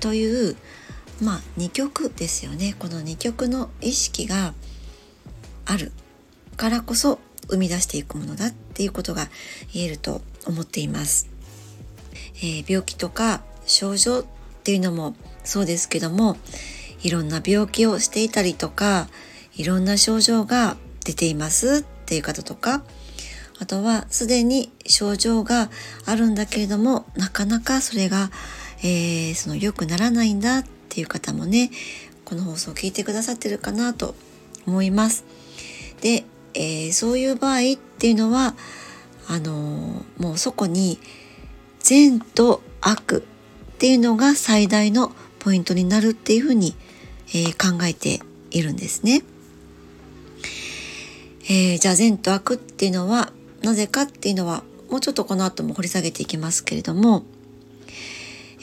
[0.01, 0.57] という
[1.21, 4.55] まあ二極ですよねこの二極の意識が
[5.65, 5.93] ある
[6.57, 9.29] からこそ生み出していくものだっていうことが
[9.73, 11.29] 言えると思っています。
[12.37, 14.25] えー、病気とか症状っ
[14.63, 16.37] ていうのもそうですけども
[17.03, 19.09] いろんな病気をしていたりとか
[19.57, 22.83] いろんな症状が出ていますっていう方とか
[23.59, 25.71] あとはすでに症状が
[26.07, 28.31] あるんだけれどもなかなかそれが、
[28.79, 31.71] えー、その良くならないんだっていう方もね
[32.25, 34.15] この放送を聞いてくださってるかなと
[34.67, 35.25] 思います。
[36.01, 37.63] で、えー、そういう場合っ
[37.99, 38.55] ていうのは
[39.29, 40.99] あのー、もうそこに
[41.81, 43.25] 善と悪
[43.83, 46.77] っていうのが最大のポイントになるっていうふうに、
[47.31, 48.21] えー、考えて
[48.53, 49.25] いるんですね。
[51.51, 57.25] えー、じゃあ善と悪っていうのはなぜかっていうのはもうちょっとこの後も掘り下げていきますけれども、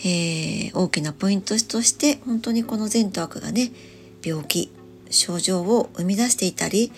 [0.06, 3.74] えー、大きなポイントとして本当にこの善と悪がね
[4.24, 4.72] 病気
[5.10, 6.94] 症状を生み出していたり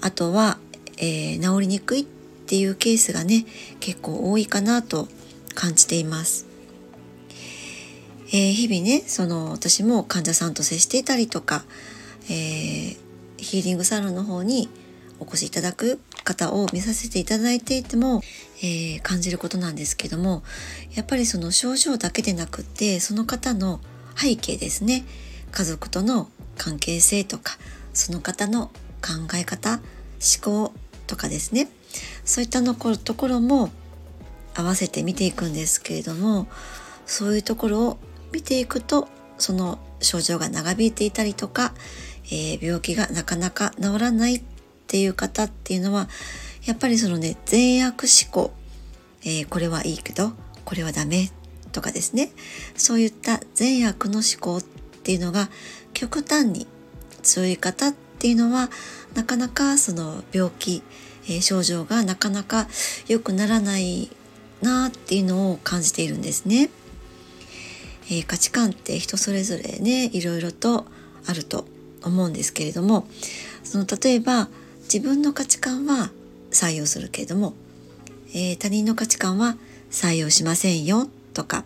[0.00, 0.56] あとは、
[0.96, 2.04] えー、治りにくいっ
[2.46, 3.44] ていうケースがね
[3.80, 5.08] 結構多いかなと
[5.54, 6.49] 感じています。
[8.32, 11.64] えー、日々ねその私も患者さんと接していたりとか、
[12.24, 12.96] えー、
[13.38, 14.68] ヒーリングサロンの方に
[15.18, 18.22] お越しいただく方を見させていただいていても、
[18.62, 20.42] えー、感じることなんですけども
[20.94, 23.80] やっぱりその症状だけでなくってその方の
[24.16, 25.04] 背景ですね。
[25.50, 27.58] 家族との関係性とか
[27.92, 28.66] その方の
[29.02, 29.80] 考え方
[30.20, 30.72] 思考
[31.06, 31.68] とかですね。
[32.24, 33.70] そういったのところも
[34.54, 36.46] 合わせて見ていくんですけれども
[37.06, 37.98] そういうところを
[38.32, 41.72] 見ていくとその症状が長引いていたりとか、
[42.26, 44.42] えー、病気がなかなか治らないっ
[44.86, 46.08] ていう方っていうのは
[46.64, 48.52] やっぱりそのね善悪思考、
[49.22, 50.32] えー、これはいいけど
[50.64, 51.30] これはダメ
[51.72, 52.32] とかですね
[52.76, 55.48] そういった善悪の思考っていうのが
[55.94, 56.66] 極端に
[57.22, 58.70] 強い方っていうのは
[59.14, 60.82] なかなかその病気、
[61.24, 62.66] えー、症状がなかなか
[63.08, 64.10] 良くならない
[64.62, 66.70] なっていうのを感じているんですね。
[68.10, 70.84] えー、価値観って人それぞれねいろいろと
[71.26, 71.64] あると
[72.02, 73.06] 思うんですけれども
[73.62, 74.48] その例えば
[74.82, 76.10] 自分の価値観は
[76.50, 77.54] 採用するけれども、
[78.34, 79.56] えー、他人の価値観は
[79.90, 81.64] 採用しませんよとか、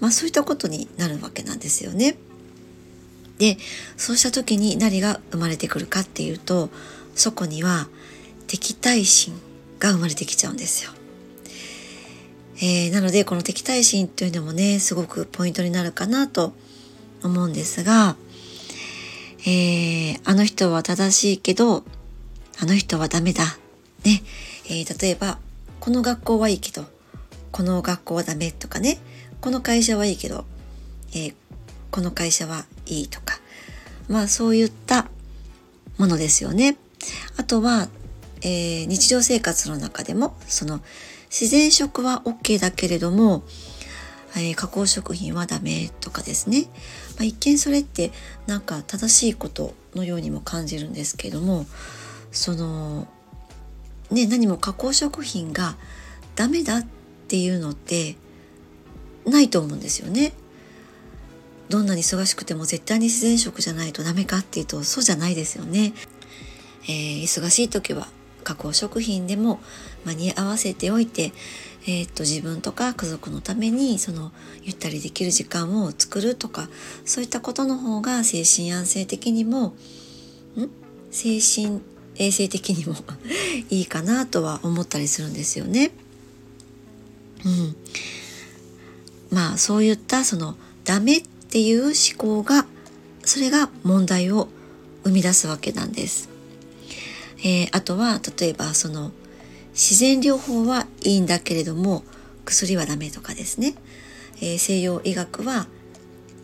[0.00, 2.16] まあ、そういったことになるわけなんですよね。
[3.38, 3.58] で
[3.98, 6.70] そうした時に何が生まれてくるかっていうと
[7.14, 7.86] そこには
[8.46, 9.34] 敵対心
[9.78, 10.90] が生まれてきちゃうんですよ。
[12.58, 16.52] えー、なのでこの敵対心というのもねすごくポイントになるかなと
[17.22, 18.16] 思うんですが、
[19.40, 21.84] えー、あの人は正しいけど
[22.58, 23.44] あの人はダメだ。
[24.04, 24.22] ね、
[24.66, 25.38] えー、例えば
[25.80, 26.86] この学校はいいけど
[27.52, 28.98] この学校はダメとかね
[29.40, 30.44] この会社はいいけど、
[31.14, 31.32] え
[31.90, 33.38] この会社はいいとか
[34.08, 35.08] まあそういった
[35.98, 36.76] ものですよね。
[37.36, 37.88] あとは、
[38.42, 40.80] えー、日常生活の中でもその
[41.38, 43.42] 自然食は OK だけれども、
[44.36, 46.62] えー、加工食品はダメとかですね、
[47.18, 48.10] まあ、一見それって
[48.46, 51.66] なんか正しいことのようにも感じるんですけれども
[52.32, 53.06] その
[54.10, 55.76] ね何も加工食品が
[56.36, 56.86] ダメだっ
[57.28, 58.16] ていうのって
[59.26, 60.32] ないと思うんですよね。
[61.68, 65.92] どんなに忙しくても絶対に自然食じゃないとダメかっていうとそうじゃないですよね。
[66.84, 68.08] えー、忙しい時は
[68.42, 69.60] 加工食品でも
[70.06, 71.32] 間に合わせておいて、
[71.82, 76.68] えー、っと自分とか家族のためにそのゆったりできる時間を作るとか
[77.04, 79.74] そういったことの方が精神安静的にも
[80.56, 80.70] ん？
[81.10, 81.80] 精神
[82.16, 82.94] 衛生的にも
[83.70, 85.90] いいかなとは思ったりするんですよね。
[87.44, 87.76] うん、
[89.30, 92.66] まあそういったそのダメっていう思考が
[93.24, 94.48] それが問題を
[95.04, 96.28] 生み出すわけなんです。
[97.40, 99.12] えー、あとは例えばその
[99.76, 102.02] 自然療法はいいんだけれども
[102.46, 103.74] 薬はダメとかですね、
[104.38, 105.66] えー、西洋医学は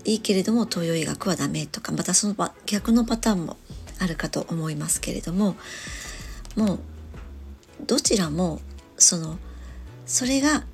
[0.05, 3.57] いいけれども東洋医学はダメとかまたその逆のパターンも
[3.99, 5.57] あるかと思いますけれども
[6.57, 6.79] もう
[7.87, 8.61] どちらも
[8.99, 9.39] その
[10.05, 10.65] それが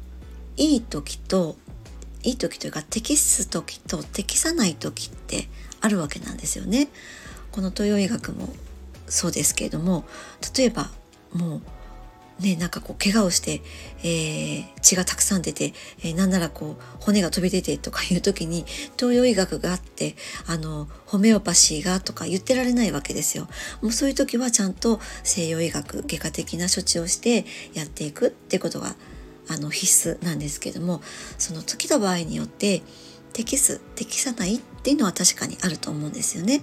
[0.57, 1.57] いい時と
[2.25, 5.49] いい時というか適す時と適さない時って
[5.81, 6.89] あるわけなんですよね。
[7.53, 8.49] この東洋医学も
[9.07, 10.05] そうですけれども
[10.57, 10.91] 例えば
[11.33, 11.63] もう
[12.41, 13.63] ね、なんかこう怪我をして、
[14.05, 18.65] えー、血がたくさん出て、えー、なんならこう骨が飛び出てとかいう時に
[18.97, 20.15] 東洋医学があって
[20.47, 23.49] あのホメオパシーがとか言ってられないわけですよ。
[23.83, 28.95] もうそういう時はちゃんと西洋医学外科的な処置をしてやっていくってことが
[29.49, 31.01] あの必須なんですけども
[31.39, 32.83] その時の場合によって
[33.33, 36.63] 適す適さないっていうのは確かにあると思うんですよね。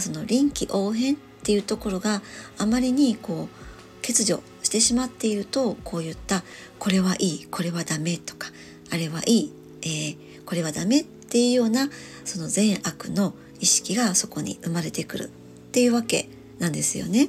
[0.00, 2.20] その臨機応変っていうところが
[2.58, 4.42] あまりにこう欠如
[4.74, 6.42] してしまっているとこういった
[6.80, 8.48] これはいいこれはダメとか
[8.90, 9.52] あれはいい、
[9.82, 11.88] えー、これはダメっていうような
[12.24, 15.28] その善悪の意識がそこに生まれてくるっ
[15.70, 17.28] ていうわけなんですよね。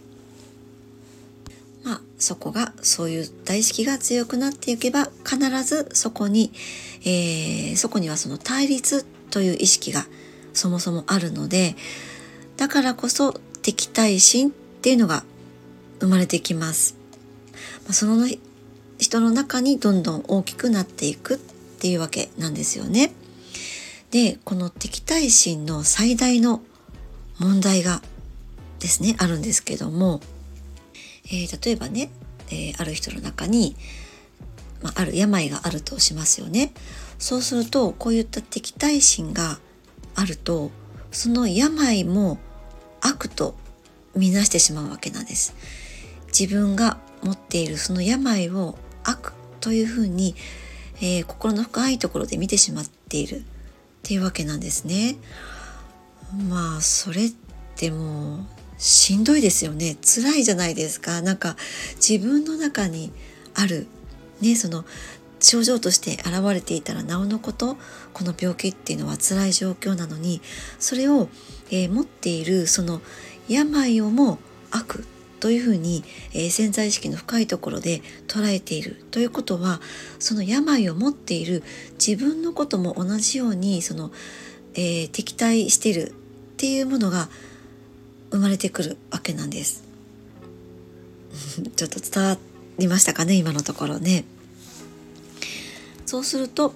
[1.83, 6.51] まあ、そこがそういう大意識が強くなっていけば必ずそこに、
[7.01, 10.07] えー、そこにはその対立という意識が
[10.53, 11.75] そもそもあるので
[12.57, 15.23] だからこそ敵対心っていうのが
[15.99, 16.94] 生まれてきます。
[17.91, 18.27] その
[18.97, 23.13] 人の中にどんどん大きくなっていくっていうわけなんですよね。
[24.11, 26.61] でこの敵対心の最大の
[27.39, 28.01] 問題が
[28.79, 30.21] ですねあるんですけども、
[31.25, 32.09] えー、例えばね、
[32.47, 33.75] えー、ある人の中に、
[34.81, 36.73] まあ、ある病があるとしますよね。
[37.19, 39.59] そうするとこういった敵対心が
[40.15, 40.71] あると
[41.11, 42.37] その病も
[43.01, 43.55] 悪と
[44.15, 45.55] 見なしてしまうわけなんです。
[46.27, 50.35] 自分が持っているその病を悪というふうに、
[50.97, 53.43] えー、心の深いところで見てしまっている。
[54.05, 55.15] っていうわけなんですね。
[56.47, 57.31] まあそれっ
[57.75, 58.39] てもう
[58.77, 59.97] しんどいですよね。
[60.03, 61.23] 辛いじゃないですか。
[61.23, 61.55] なんか
[61.95, 63.11] 自分の中に
[63.55, 63.87] ある。
[64.41, 64.85] ねその
[65.39, 67.77] 症状として現れていたらなおのこと
[68.13, 70.41] この病気っていうのは辛い状況なのに
[70.77, 71.29] それを、
[71.71, 73.01] えー、持っているその
[73.47, 74.39] 病をも
[74.71, 75.05] 悪
[75.45, 79.79] というふうに、えー、潜在意識の深いところで捉えているということは
[80.17, 81.61] その病を持っている
[82.03, 84.11] 自分のことも同じようにその、
[84.73, 86.13] えー、敵対しているっ
[86.57, 87.29] ていうものが
[88.31, 89.83] 生まれてくるわけなんです。
[91.75, 92.39] ちょっと伝わ
[92.79, 94.25] りましたかね今のところね。
[96.07, 96.73] そうすると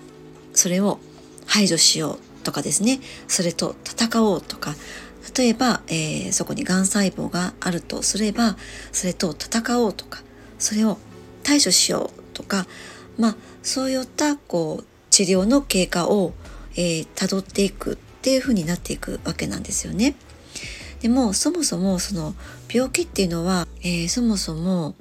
[0.53, 0.99] それを
[1.47, 4.75] 排除しようとかですねそれと戦おうとか
[5.37, 8.57] 例えば、えー、そこにがん細胞があるとすれば
[8.91, 10.21] それと戦おうとか
[10.57, 10.97] それを
[11.43, 12.65] 対処しようとか
[13.17, 16.33] まあそういったこう治療の経過を
[16.81, 20.15] えー、辿っていくっていう風になっていくわけなんですよね。
[21.01, 22.33] でもそもそもその
[22.71, 24.95] 病気っていうのは、えー、そもそも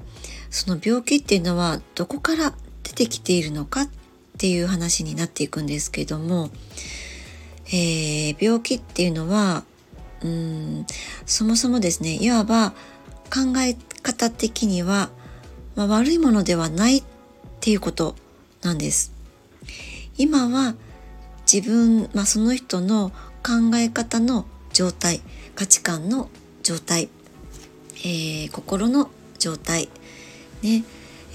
[0.51, 2.53] その病気っていうのはどこから
[2.83, 3.89] 出てきているのかっ
[4.39, 6.51] ていう話になっていくんですけども、
[7.67, 9.65] えー、病気っていうのは
[10.23, 10.87] うん
[11.27, 12.71] そもそもですねいわば
[13.33, 15.11] 考え方的には、
[15.77, 17.05] まあ、悪いものではないっ
[17.61, 18.17] ていうこと
[18.63, 19.13] なんです。
[20.17, 20.75] 今は
[21.51, 23.11] 自分、まあ、その人の
[23.43, 25.21] 考え方の状態
[25.55, 26.29] 価値観の
[26.63, 27.09] 状態、
[28.05, 29.89] えー、心の状態
[30.63, 30.85] ね、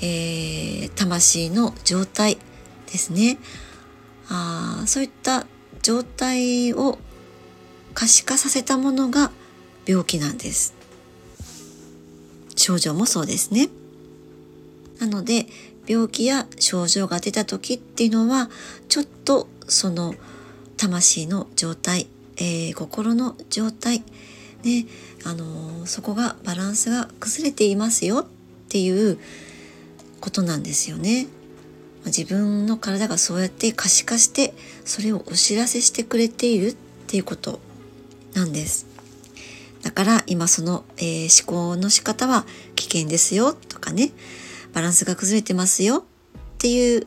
[0.02, 2.38] えー、魂の状態
[2.92, 3.40] ですね
[4.30, 5.46] あそういった
[5.82, 7.00] 状態を
[7.94, 9.32] 可視化させたものが
[9.86, 10.74] 病気なんです。
[12.56, 13.70] 症状もそうですね。
[15.00, 15.48] なので
[15.88, 18.50] 病気や症状が出た時っていうのは
[18.88, 20.16] ちょっとその
[20.78, 24.04] 魂の状態、えー、心の状態
[24.64, 24.86] ね
[25.26, 28.26] あのー、そこがバランスが崩れていますよっ
[28.70, 29.20] ていう
[30.22, 31.28] ことなんですよね。
[32.06, 36.76] 自分の体がそうやって可視化してそれをお知らせしてくれているっ
[37.08, 37.60] ていうこと。
[38.34, 38.86] なんです。
[39.82, 44.12] だから今その、えー、思考の仕方は危険ですよとかね
[44.74, 46.04] バランスが崩れてますよっ
[46.58, 47.06] ていう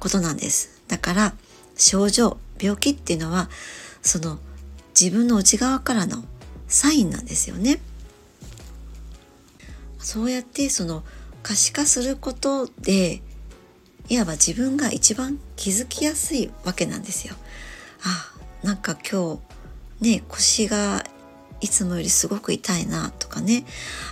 [0.00, 0.82] ことなんです。
[0.88, 1.34] だから
[1.76, 3.48] 症状病気っていうのは
[4.02, 4.38] その
[4.98, 6.24] 自分の内側からの
[6.68, 7.80] サインなんですよね。
[9.98, 11.02] そうやってその
[11.42, 13.22] 可視化することで
[14.08, 17.34] いわば自分が一番気づきやすいわけなんですよ。
[18.02, 19.45] あなんか今日
[20.00, 21.04] ね腰が
[21.60, 23.64] いつもよりすごく痛いなとかね。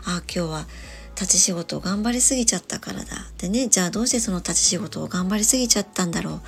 [0.07, 0.67] あ今日は
[1.15, 3.31] 立ち仕事を頑張りすぎちゃったからだ。
[3.39, 6.41] でねじゃあどうしてその立ち仕事を頑張りすぎちゃったんだろう。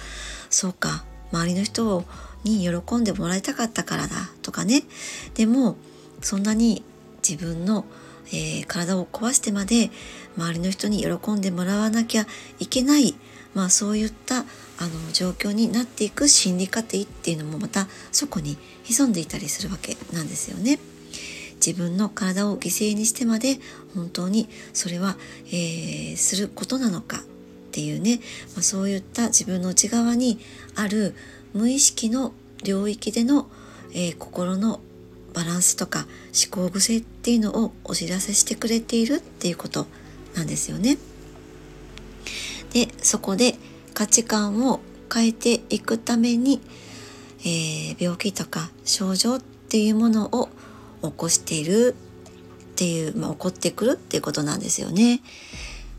[0.50, 2.04] そうか周りの人
[2.44, 4.30] に喜んでもらいたかったからだ。
[4.42, 4.82] とかね。
[5.34, 5.76] でも
[6.22, 6.82] そんなに
[7.28, 7.84] 自分の、
[8.28, 9.90] えー、体を壊してまで
[10.36, 12.26] 周りの人に喜んでもらわなきゃ
[12.58, 13.16] いけない、
[13.54, 14.44] まあ、そういった
[14.78, 20.78] あの状況になっていく心理過程っていうのもまたそこに潜んでいたりするわけなんですよね。
[21.54, 23.58] 自分の体を犠牲にしてまで
[23.94, 25.16] 本当にそれは、
[25.46, 27.20] えー、することなのかっ
[27.72, 28.20] ていうね、
[28.54, 30.38] まあ、そういった自分の内側に
[30.74, 31.14] ある
[31.54, 33.48] 無意識の領域での、
[33.92, 34.80] えー、心の
[35.32, 36.06] バランスとか
[36.50, 39.86] 思考癖っていうのをお知らせしてくれているっていうこと
[40.34, 40.98] なんですよね。
[42.72, 43.54] でそこで
[43.96, 44.80] 価値観を
[45.10, 46.60] 変えていくために、
[47.40, 50.50] えー、病気とか症状っていうものを
[51.00, 55.22] 起こしているっていう、まあ、起こってくるっていうことなんですよね。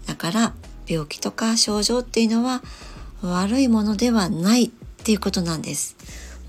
[0.05, 0.53] だから
[0.85, 2.61] 病気とか症状っていうのは
[3.23, 4.69] 悪いものではないっ
[5.03, 5.95] ていうことなんです。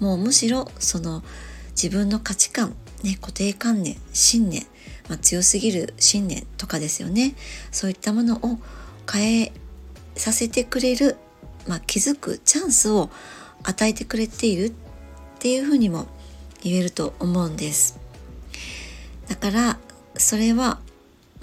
[0.01, 1.23] もうむしろその
[1.71, 4.67] 自分の価値観、ね、固定観念、信念、
[5.09, 7.35] まあ、強すぎる信念とかですよね。
[7.73, 8.59] そういったものを
[9.11, 9.53] 変え
[10.15, 11.17] させてくれる、
[11.69, 13.11] まあ、気づくチャンスを
[13.63, 14.73] 与えてくれているっ
[15.39, 16.07] ていうふうにも
[16.63, 17.99] 言えると思うんです。
[19.29, 19.79] だから
[20.17, 20.81] それは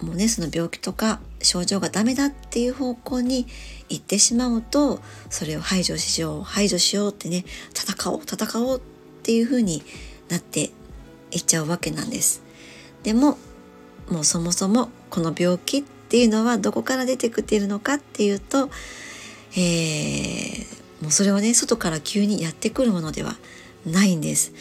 [0.01, 3.47] もうねその病気とか症状がダメだっていう方向に
[3.88, 4.99] 行ってしまうと
[5.30, 8.82] それを排除しよう排除しようってね戦おう戦おうっ
[9.23, 9.84] ていう風に
[10.28, 10.71] なって
[11.32, 12.41] いっちゃうわけなんです。
[13.03, 13.38] でも
[14.09, 18.69] もうそもそもこの病気っていうのはどこから出てきているのかっていうと、
[19.56, 23.36] えー、もうそれはね外から急にやってくるものでは
[23.86, 24.53] ないんです。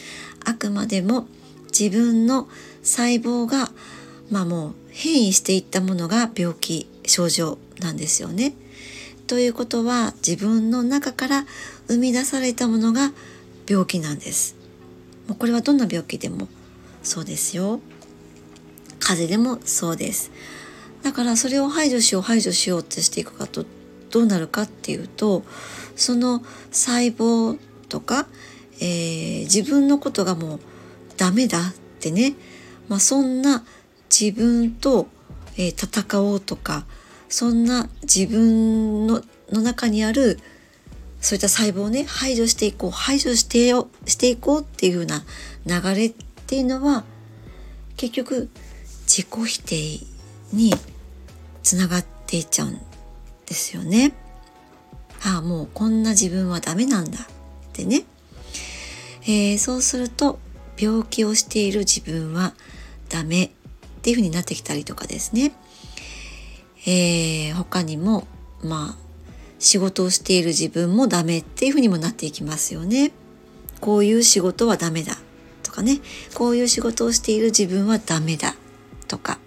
[0.43, 1.27] あくまでも
[1.77, 2.47] 自分の
[2.83, 3.71] 細胞が
[4.31, 8.53] まあもう変異していったものが病気症状なんですよね。
[9.27, 11.45] ということは自分の中から
[11.87, 13.11] 生み出されたものが
[13.67, 14.55] 病気なんです。
[15.27, 16.47] もうこれはどんな病気でも
[17.03, 17.79] そうですよ。
[18.99, 20.31] 風邪でもそうです。
[21.03, 23.65] だからそれを排除しよう排除しようってしていくかと
[24.15, 25.43] どうなるかっていうと
[25.97, 26.39] その
[26.71, 27.59] 細胞
[27.89, 28.27] とか、
[28.79, 30.59] えー、自分のことがもう
[31.17, 32.33] ダメだってね、
[32.87, 33.65] まあ、そんな
[34.09, 35.07] 自分と、
[35.57, 36.85] えー、戦おうとか
[37.27, 40.39] そんな自分のの中にある
[41.19, 45.25] そういった細胞をね排除していこう排除してよしていこうっていう風な
[45.65, 46.13] 流れっ
[46.47, 47.03] ていうのは
[47.97, 48.49] 結局
[49.07, 50.05] 自己否定
[50.53, 50.73] に
[51.63, 52.94] つながっていっちゃうん
[53.45, 54.13] ですよね。
[55.23, 57.25] ああもうこんな自分はダメなんだっ
[57.73, 58.03] てね、
[59.23, 60.39] えー、そうすると
[60.77, 62.53] 病気をしている自分は
[63.09, 63.49] ダメっ
[64.01, 65.51] ていう風になってきたりとかですね、
[66.85, 68.27] えー、他にも
[68.63, 69.05] まあ
[69.57, 73.11] 仕事をしている自分もダメっていう風にもなっていきますよね。
[73.81, 75.17] こういう仕事はダメだ
[75.63, 75.99] とかね
[76.33, 78.55] こういう仕事をしている自分はダメだ
[79.07, 79.39] とか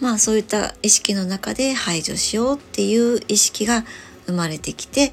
[0.00, 3.84] まあそういった意識の中で排除しようっていう意識が
[4.26, 5.12] 生まれてきて、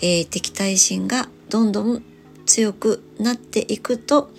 [0.00, 2.02] えー、敵対心がどんどん
[2.46, 4.30] 強くなっていくと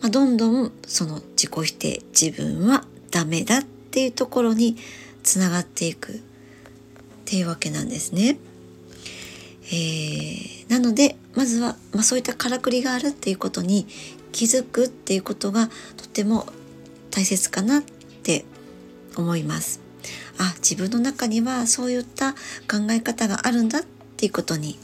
[0.00, 4.76] まあ、どんどんその自己否定自分はダメだっていうところに
[5.22, 6.16] つながっていくっ
[7.24, 8.38] ていうわけなんですね。
[9.70, 13.86] えー、なのでまずは、まあ、そういったからくりがあるっていうことに
[14.32, 16.46] 気づくっていうことがとても
[17.10, 17.97] 大切かなって
[18.36, 18.44] って
[19.16, 19.80] 思います。
[20.38, 23.82] あ自分の中にはそういった考え方があるんだっ
[24.16, 24.78] ていうことに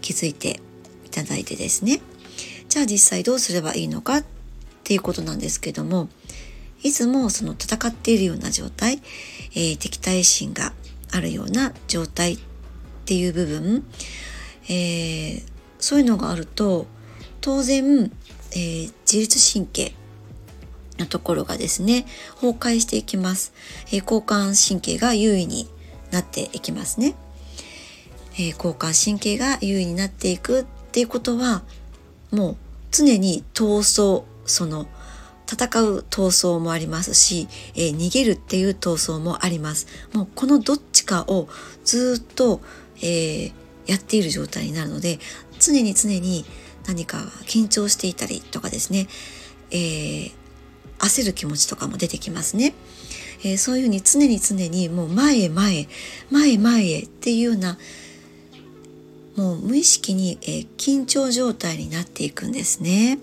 [0.00, 0.60] 気づいて
[1.04, 2.00] いただいてですね
[2.68, 4.24] じゃあ実際どうすればいいのかっ
[4.84, 6.10] っていうことなんですけども
[6.82, 9.00] いつもその戦っているような状態、
[9.54, 10.74] えー、敵対心が
[11.10, 12.38] あるような状態っ
[13.06, 13.86] ていう部分、
[14.68, 15.42] えー、
[15.78, 16.86] そういうのがあると
[17.40, 18.12] 当然、
[18.52, 19.94] えー、自律神経
[21.04, 22.06] のところがですね
[22.40, 23.52] 崩壊していきます、
[23.92, 25.68] え交感神経が優位に
[26.10, 27.14] なっていきますね、
[28.38, 31.62] え交感神経が優位になっていくっていうことは
[32.30, 32.56] もう
[32.90, 34.86] 常に闘争その
[35.46, 39.86] 戦う闘争もありますし、えー、逃げるっていう闘争もあります。
[40.12, 41.48] もうこのどっちかを
[41.84, 42.60] ずっと、
[42.98, 43.52] えー、
[43.86, 45.18] やっている状態になるので
[45.58, 46.44] 常に常に
[46.86, 49.06] 何か緊張していたりとかですね、
[49.70, 50.32] えー、
[50.98, 52.74] 焦る気持ちとかも出てきますね。
[53.42, 55.88] えー、そういうふうに常に常にもう前へ前へ
[56.30, 57.78] 前へ前へっていうような
[59.36, 63.18] もう無意識に、えー、緊張状態になっていくんですね。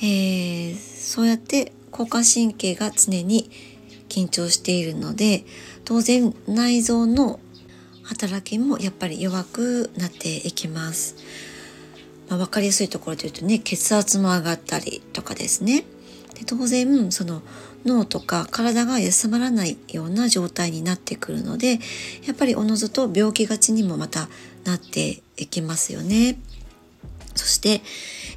[0.00, 3.50] えー、そうやって交感神経が常に
[4.08, 5.44] 緊張しているので
[5.84, 7.40] 当然内臓の
[8.04, 11.16] 働きもやっぱり弱くなっていきます。
[12.28, 15.84] まあ、分かりやすいところで言うとね血圧も上がったりとかですね
[16.34, 17.42] で当然その
[17.84, 21.78] 脳とか体が休まらないような状態になってくるので
[22.26, 24.28] やっぱりおのずと病気がちにもまた
[24.64, 26.38] なっていきますよね。
[27.34, 27.82] そして、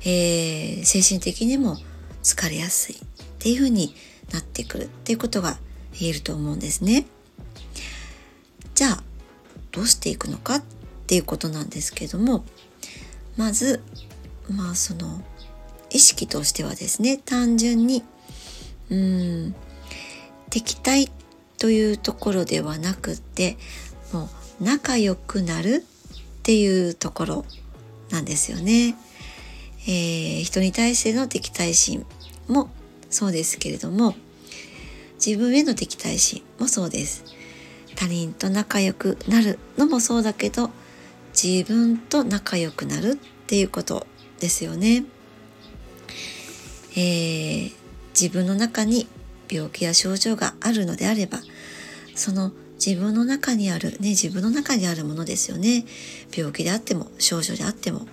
[0.06, 1.78] えー、精神的にも
[2.22, 3.00] 疲れやすいっ
[3.40, 3.96] ていう風に
[4.32, 5.58] なってくるっていうことが
[6.00, 7.06] 言えると思うんですね。
[8.76, 9.04] じゃあ
[9.72, 10.64] どうしていくのかっ
[11.08, 12.46] ていうことなんですけども
[13.38, 13.82] まず
[14.50, 15.22] まあその
[15.90, 18.04] 意識としてはですね単純に
[18.90, 19.56] うん
[20.50, 21.12] 敵対
[21.58, 23.58] というところではなくって
[24.12, 24.30] も
[24.60, 27.46] う仲良くなるっていうところ
[28.10, 28.96] なんですよね。
[29.88, 32.06] えー、人に対しての敵対心
[32.48, 32.70] も
[33.10, 34.16] そうですけれども
[35.26, 37.24] 自分への敵対心もそうです
[37.96, 40.70] 他人と仲良くなるのもそうだけど
[41.40, 43.16] 自分と仲良くなるっ
[43.48, 44.08] ていうこと
[44.40, 45.06] ですよね。
[46.94, 47.72] えー、
[48.20, 49.08] 自分の中に
[49.50, 51.40] 病気や症状があるのであれば
[52.16, 52.52] その
[52.86, 55.86] 自分の中にあるね自分の中にあるものですよね。
[56.36, 58.08] 病気であっても症状であっても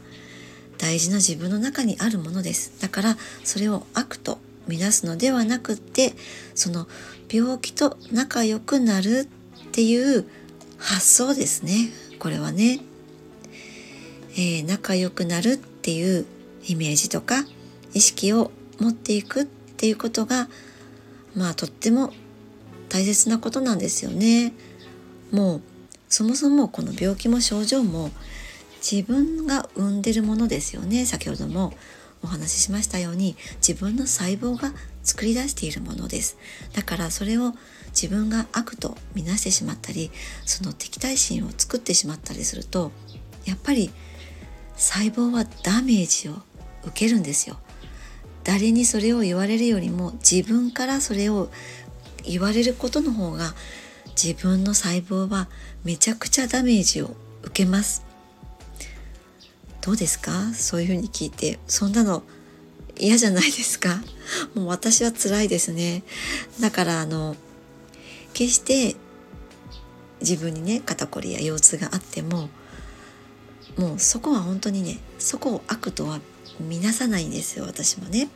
[0.77, 2.81] 大事な自分の中にあるものです。
[2.81, 6.13] だからそれを悪とみなすのではなくって
[6.55, 6.87] その
[7.31, 9.29] 病気と仲良くなる
[9.69, 10.25] っていう
[10.77, 11.91] 発想ですね。
[12.19, 12.81] これはね、
[14.39, 16.25] えー、仲良くなるっていう
[16.69, 17.45] イメージとか
[17.93, 20.49] 意識を持っていくっていうことが
[21.35, 22.13] まあとっても
[22.89, 24.53] 大切なことなんですよね。
[25.33, 25.63] もう
[26.09, 28.11] そもそもこの病気も症状も
[28.81, 31.75] 自分が生んでるものですよね先ほども
[32.23, 34.73] お話ししましたように自分の細胞が
[35.03, 36.39] 作り出しているものです
[36.73, 37.53] だからそれを
[37.89, 40.11] 自分が悪と見なしてしまったり
[40.47, 42.93] その敵対心を作ってしまったりすると
[43.45, 43.91] やっぱり
[44.79, 46.35] 細胞はダメージを
[46.85, 47.59] 受けるんですよ。
[48.45, 51.51] 誰にそれを言われるよりも自分からそれを
[52.25, 53.55] 言われることの方が
[54.21, 55.49] 自分の細胞は
[55.85, 58.05] めちゃくちゃダメージを受けます。
[59.83, 60.53] どうですか？
[60.55, 61.59] そういうふうに聞いて。
[61.67, 62.23] そんなの
[62.99, 64.03] 嫌じゃないですか？
[64.55, 66.03] もう私は辛いですね。
[66.61, 67.37] だからあの
[68.33, 68.97] 決して
[70.21, 72.49] 自分にね肩こりや腰痛があっても
[73.79, 76.21] もうそこは本当にねそこを悪とは
[76.61, 78.29] 見なさないんですよ私もね。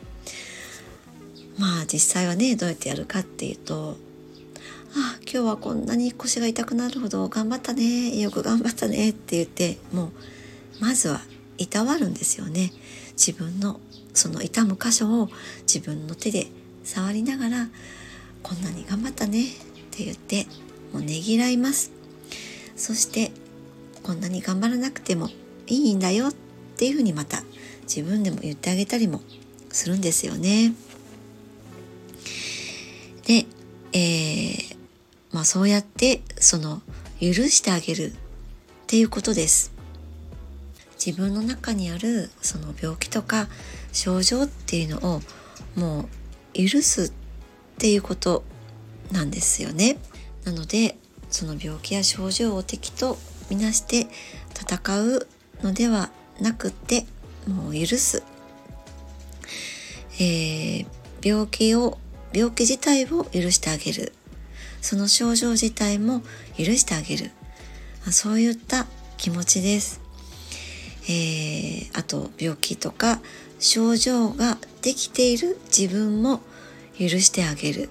[1.59, 3.97] まあ実際はねどうやってやるかっていうと
[4.95, 10.11] あ今日はこんなに腰が痛くなるほど頑張ったねよく頑張ったねって言ってもう
[10.80, 11.20] まずは
[11.59, 12.72] いたわるんですよね。
[13.12, 13.80] 自分の
[14.14, 15.28] その痛む箇所を
[15.62, 16.47] 自分の手で
[16.84, 17.68] 触りながら
[18.43, 19.47] こんなに頑張ったねっ
[19.90, 20.47] て言って
[20.93, 21.90] もうねぎらいます。
[22.76, 23.32] そして
[24.03, 25.29] こんなに頑張らなくても
[25.67, 26.35] いいんだよっ
[26.77, 27.43] ていうふうにまた
[27.83, 29.21] 自分でも言ってあげたりも
[29.71, 30.73] するんですよね。
[33.27, 33.47] で、
[33.93, 34.77] えー、
[35.33, 36.83] まあそうやってその
[37.21, 38.15] 許してあげるっ
[38.87, 39.73] ていうことです。
[41.05, 43.49] 自分の中にあるその病気とか
[43.93, 45.21] 症状っていうのを
[45.75, 46.09] も
[46.55, 47.13] う許すっ
[47.79, 48.45] ていうこと
[49.11, 49.99] なんですよね。
[50.45, 50.97] なので
[51.31, 53.19] その病気や症状を敵と
[53.51, 54.07] みなして
[54.55, 55.26] 戦う
[55.62, 57.07] のではなくて
[57.47, 58.22] もう許す、
[60.18, 60.86] えー、
[61.22, 61.99] 病気を
[62.32, 64.12] 病気自体を許してあげる。
[64.80, 66.22] その症状自体も
[66.59, 67.30] 許してあげる。
[68.11, 68.86] そういった
[69.16, 70.01] 気持ちです、
[71.05, 73.20] えー、あと病気とか
[73.61, 76.40] 症状ができている自分も
[76.99, 77.90] 許してあげる。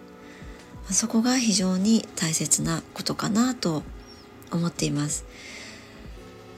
[0.90, 3.84] そこが非常に大切なことかなと
[4.52, 5.26] 思っています、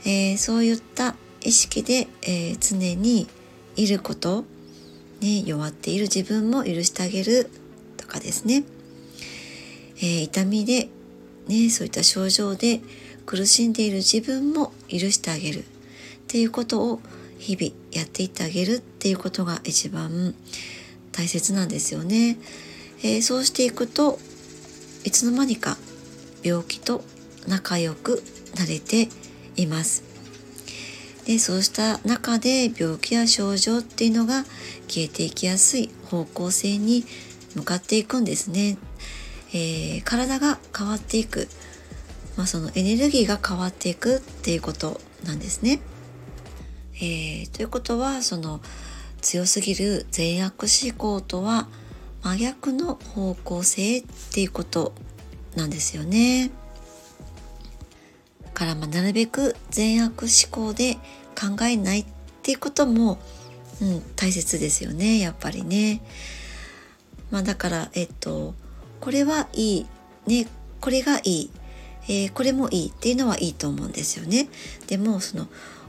[0.06, 3.28] えー、そういった意識で、えー、常に
[3.76, 4.46] いること、
[5.22, 7.50] ね、弱っている自分も許してあげる
[7.98, 8.64] とかですね、
[9.98, 10.90] えー、痛みで、
[11.48, 12.82] ね、そういった症状で
[13.26, 15.60] 苦しんでいる自分も許してあげる。
[15.60, 15.64] っ
[16.28, 17.00] ていうことを
[17.38, 20.34] 日々やっていってあげるっていうことが一番
[21.12, 22.38] 大切なんですよね。
[23.04, 24.18] えー、そうしていくと
[25.04, 25.78] いつの間にか
[26.42, 27.04] 病気と
[27.48, 28.24] 仲良く
[28.58, 29.10] なれて
[29.56, 30.04] います。
[31.26, 34.44] でそうした中で病気や症状っていうのが
[34.88, 37.06] 消えていきやすい方向性に
[37.56, 38.78] 向かっていくんですね。
[39.54, 41.48] えー、体が変わっていく、
[42.36, 45.80] まあ、そのエネルギーが変わっていくっていうことなんですね。
[46.96, 48.62] えー、ということはその
[49.22, 51.68] 強すぎる善悪思考とは
[52.24, 54.94] 真逆の方向性っていうこと
[55.56, 56.52] なんですよね。
[58.54, 60.96] からまあなるべく善悪思考で
[61.36, 62.06] 考えないっ
[62.44, 63.20] ていうことも、
[63.82, 66.02] うん、大切ですよねやっぱりね。
[67.32, 68.54] まあ、だからえっと
[69.00, 69.86] これはいい
[70.28, 70.48] ね
[70.80, 71.52] これがいい、
[72.04, 74.48] えー、これもいいっていうのはいいと思うんですよね。
[74.88, 75.48] でもその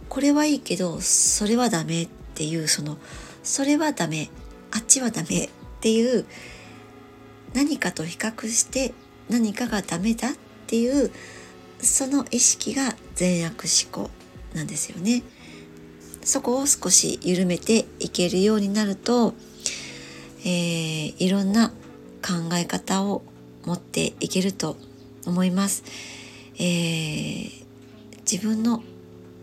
[0.09, 2.97] これはいいけどそれはダメっていうその
[3.43, 4.31] それはダメ
[4.73, 5.51] あっちはダメっ
[5.81, 6.25] ていう
[7.53, 8.95] 何かと比較して
[9.29, 10.33] 何かがダメだっ
[10.67, 11.11] ていう
[11.85, 14.11] その意識が善悪思考
[14.55, 15.23] なんですよね。
[16.23, 19.35] そこを少し緩めていけるようになると、
[20.41, 23.23] えー、いろんな考え方を
[23.65, 24.77] 持っていけると
[25.27, 25.85] 思います。
[26.57, 27.51] えー、
[28.31, 28.83] 自分の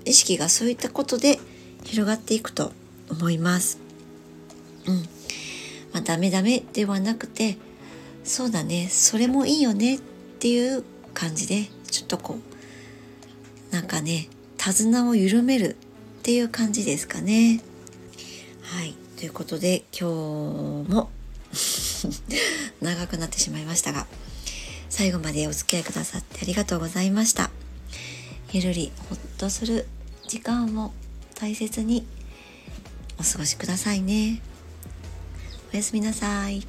[0.05, 1.39] 意識がそういったことで
[1.83, 2.71] 広がっていくと
[3.09, 3.79] 思います。
[4.87, 5.07] うん。
[5.93, 7.57] まあ、ダメダメではなくて
[8.23, 9.99] そうだねそれもいいよねっ
[10.39, 10.83] ていう
[11.13, 12.39] 感じでちょっとこ
[13.71, 14.27] うなんかね
[14.57, 15.75] 手綱を緩める
[16.19, 17.61] っていう感じですかね。
[18.63, 20.09] はいということで今
[20.85, 21.11] 日も
[22.81, 24.07] 長くなってしまいましたが
[24.89, 27.51] 最後までお付き合いくださってありがとうございました。
[28.51, 29.87] ゆるりほっとする
[30.27, 30.91] 時間を
[31.35, 32.05] 大切に
[33.19, 34.41] お過ごしくださいね。
[35.73, 36.67] おやすみなさい。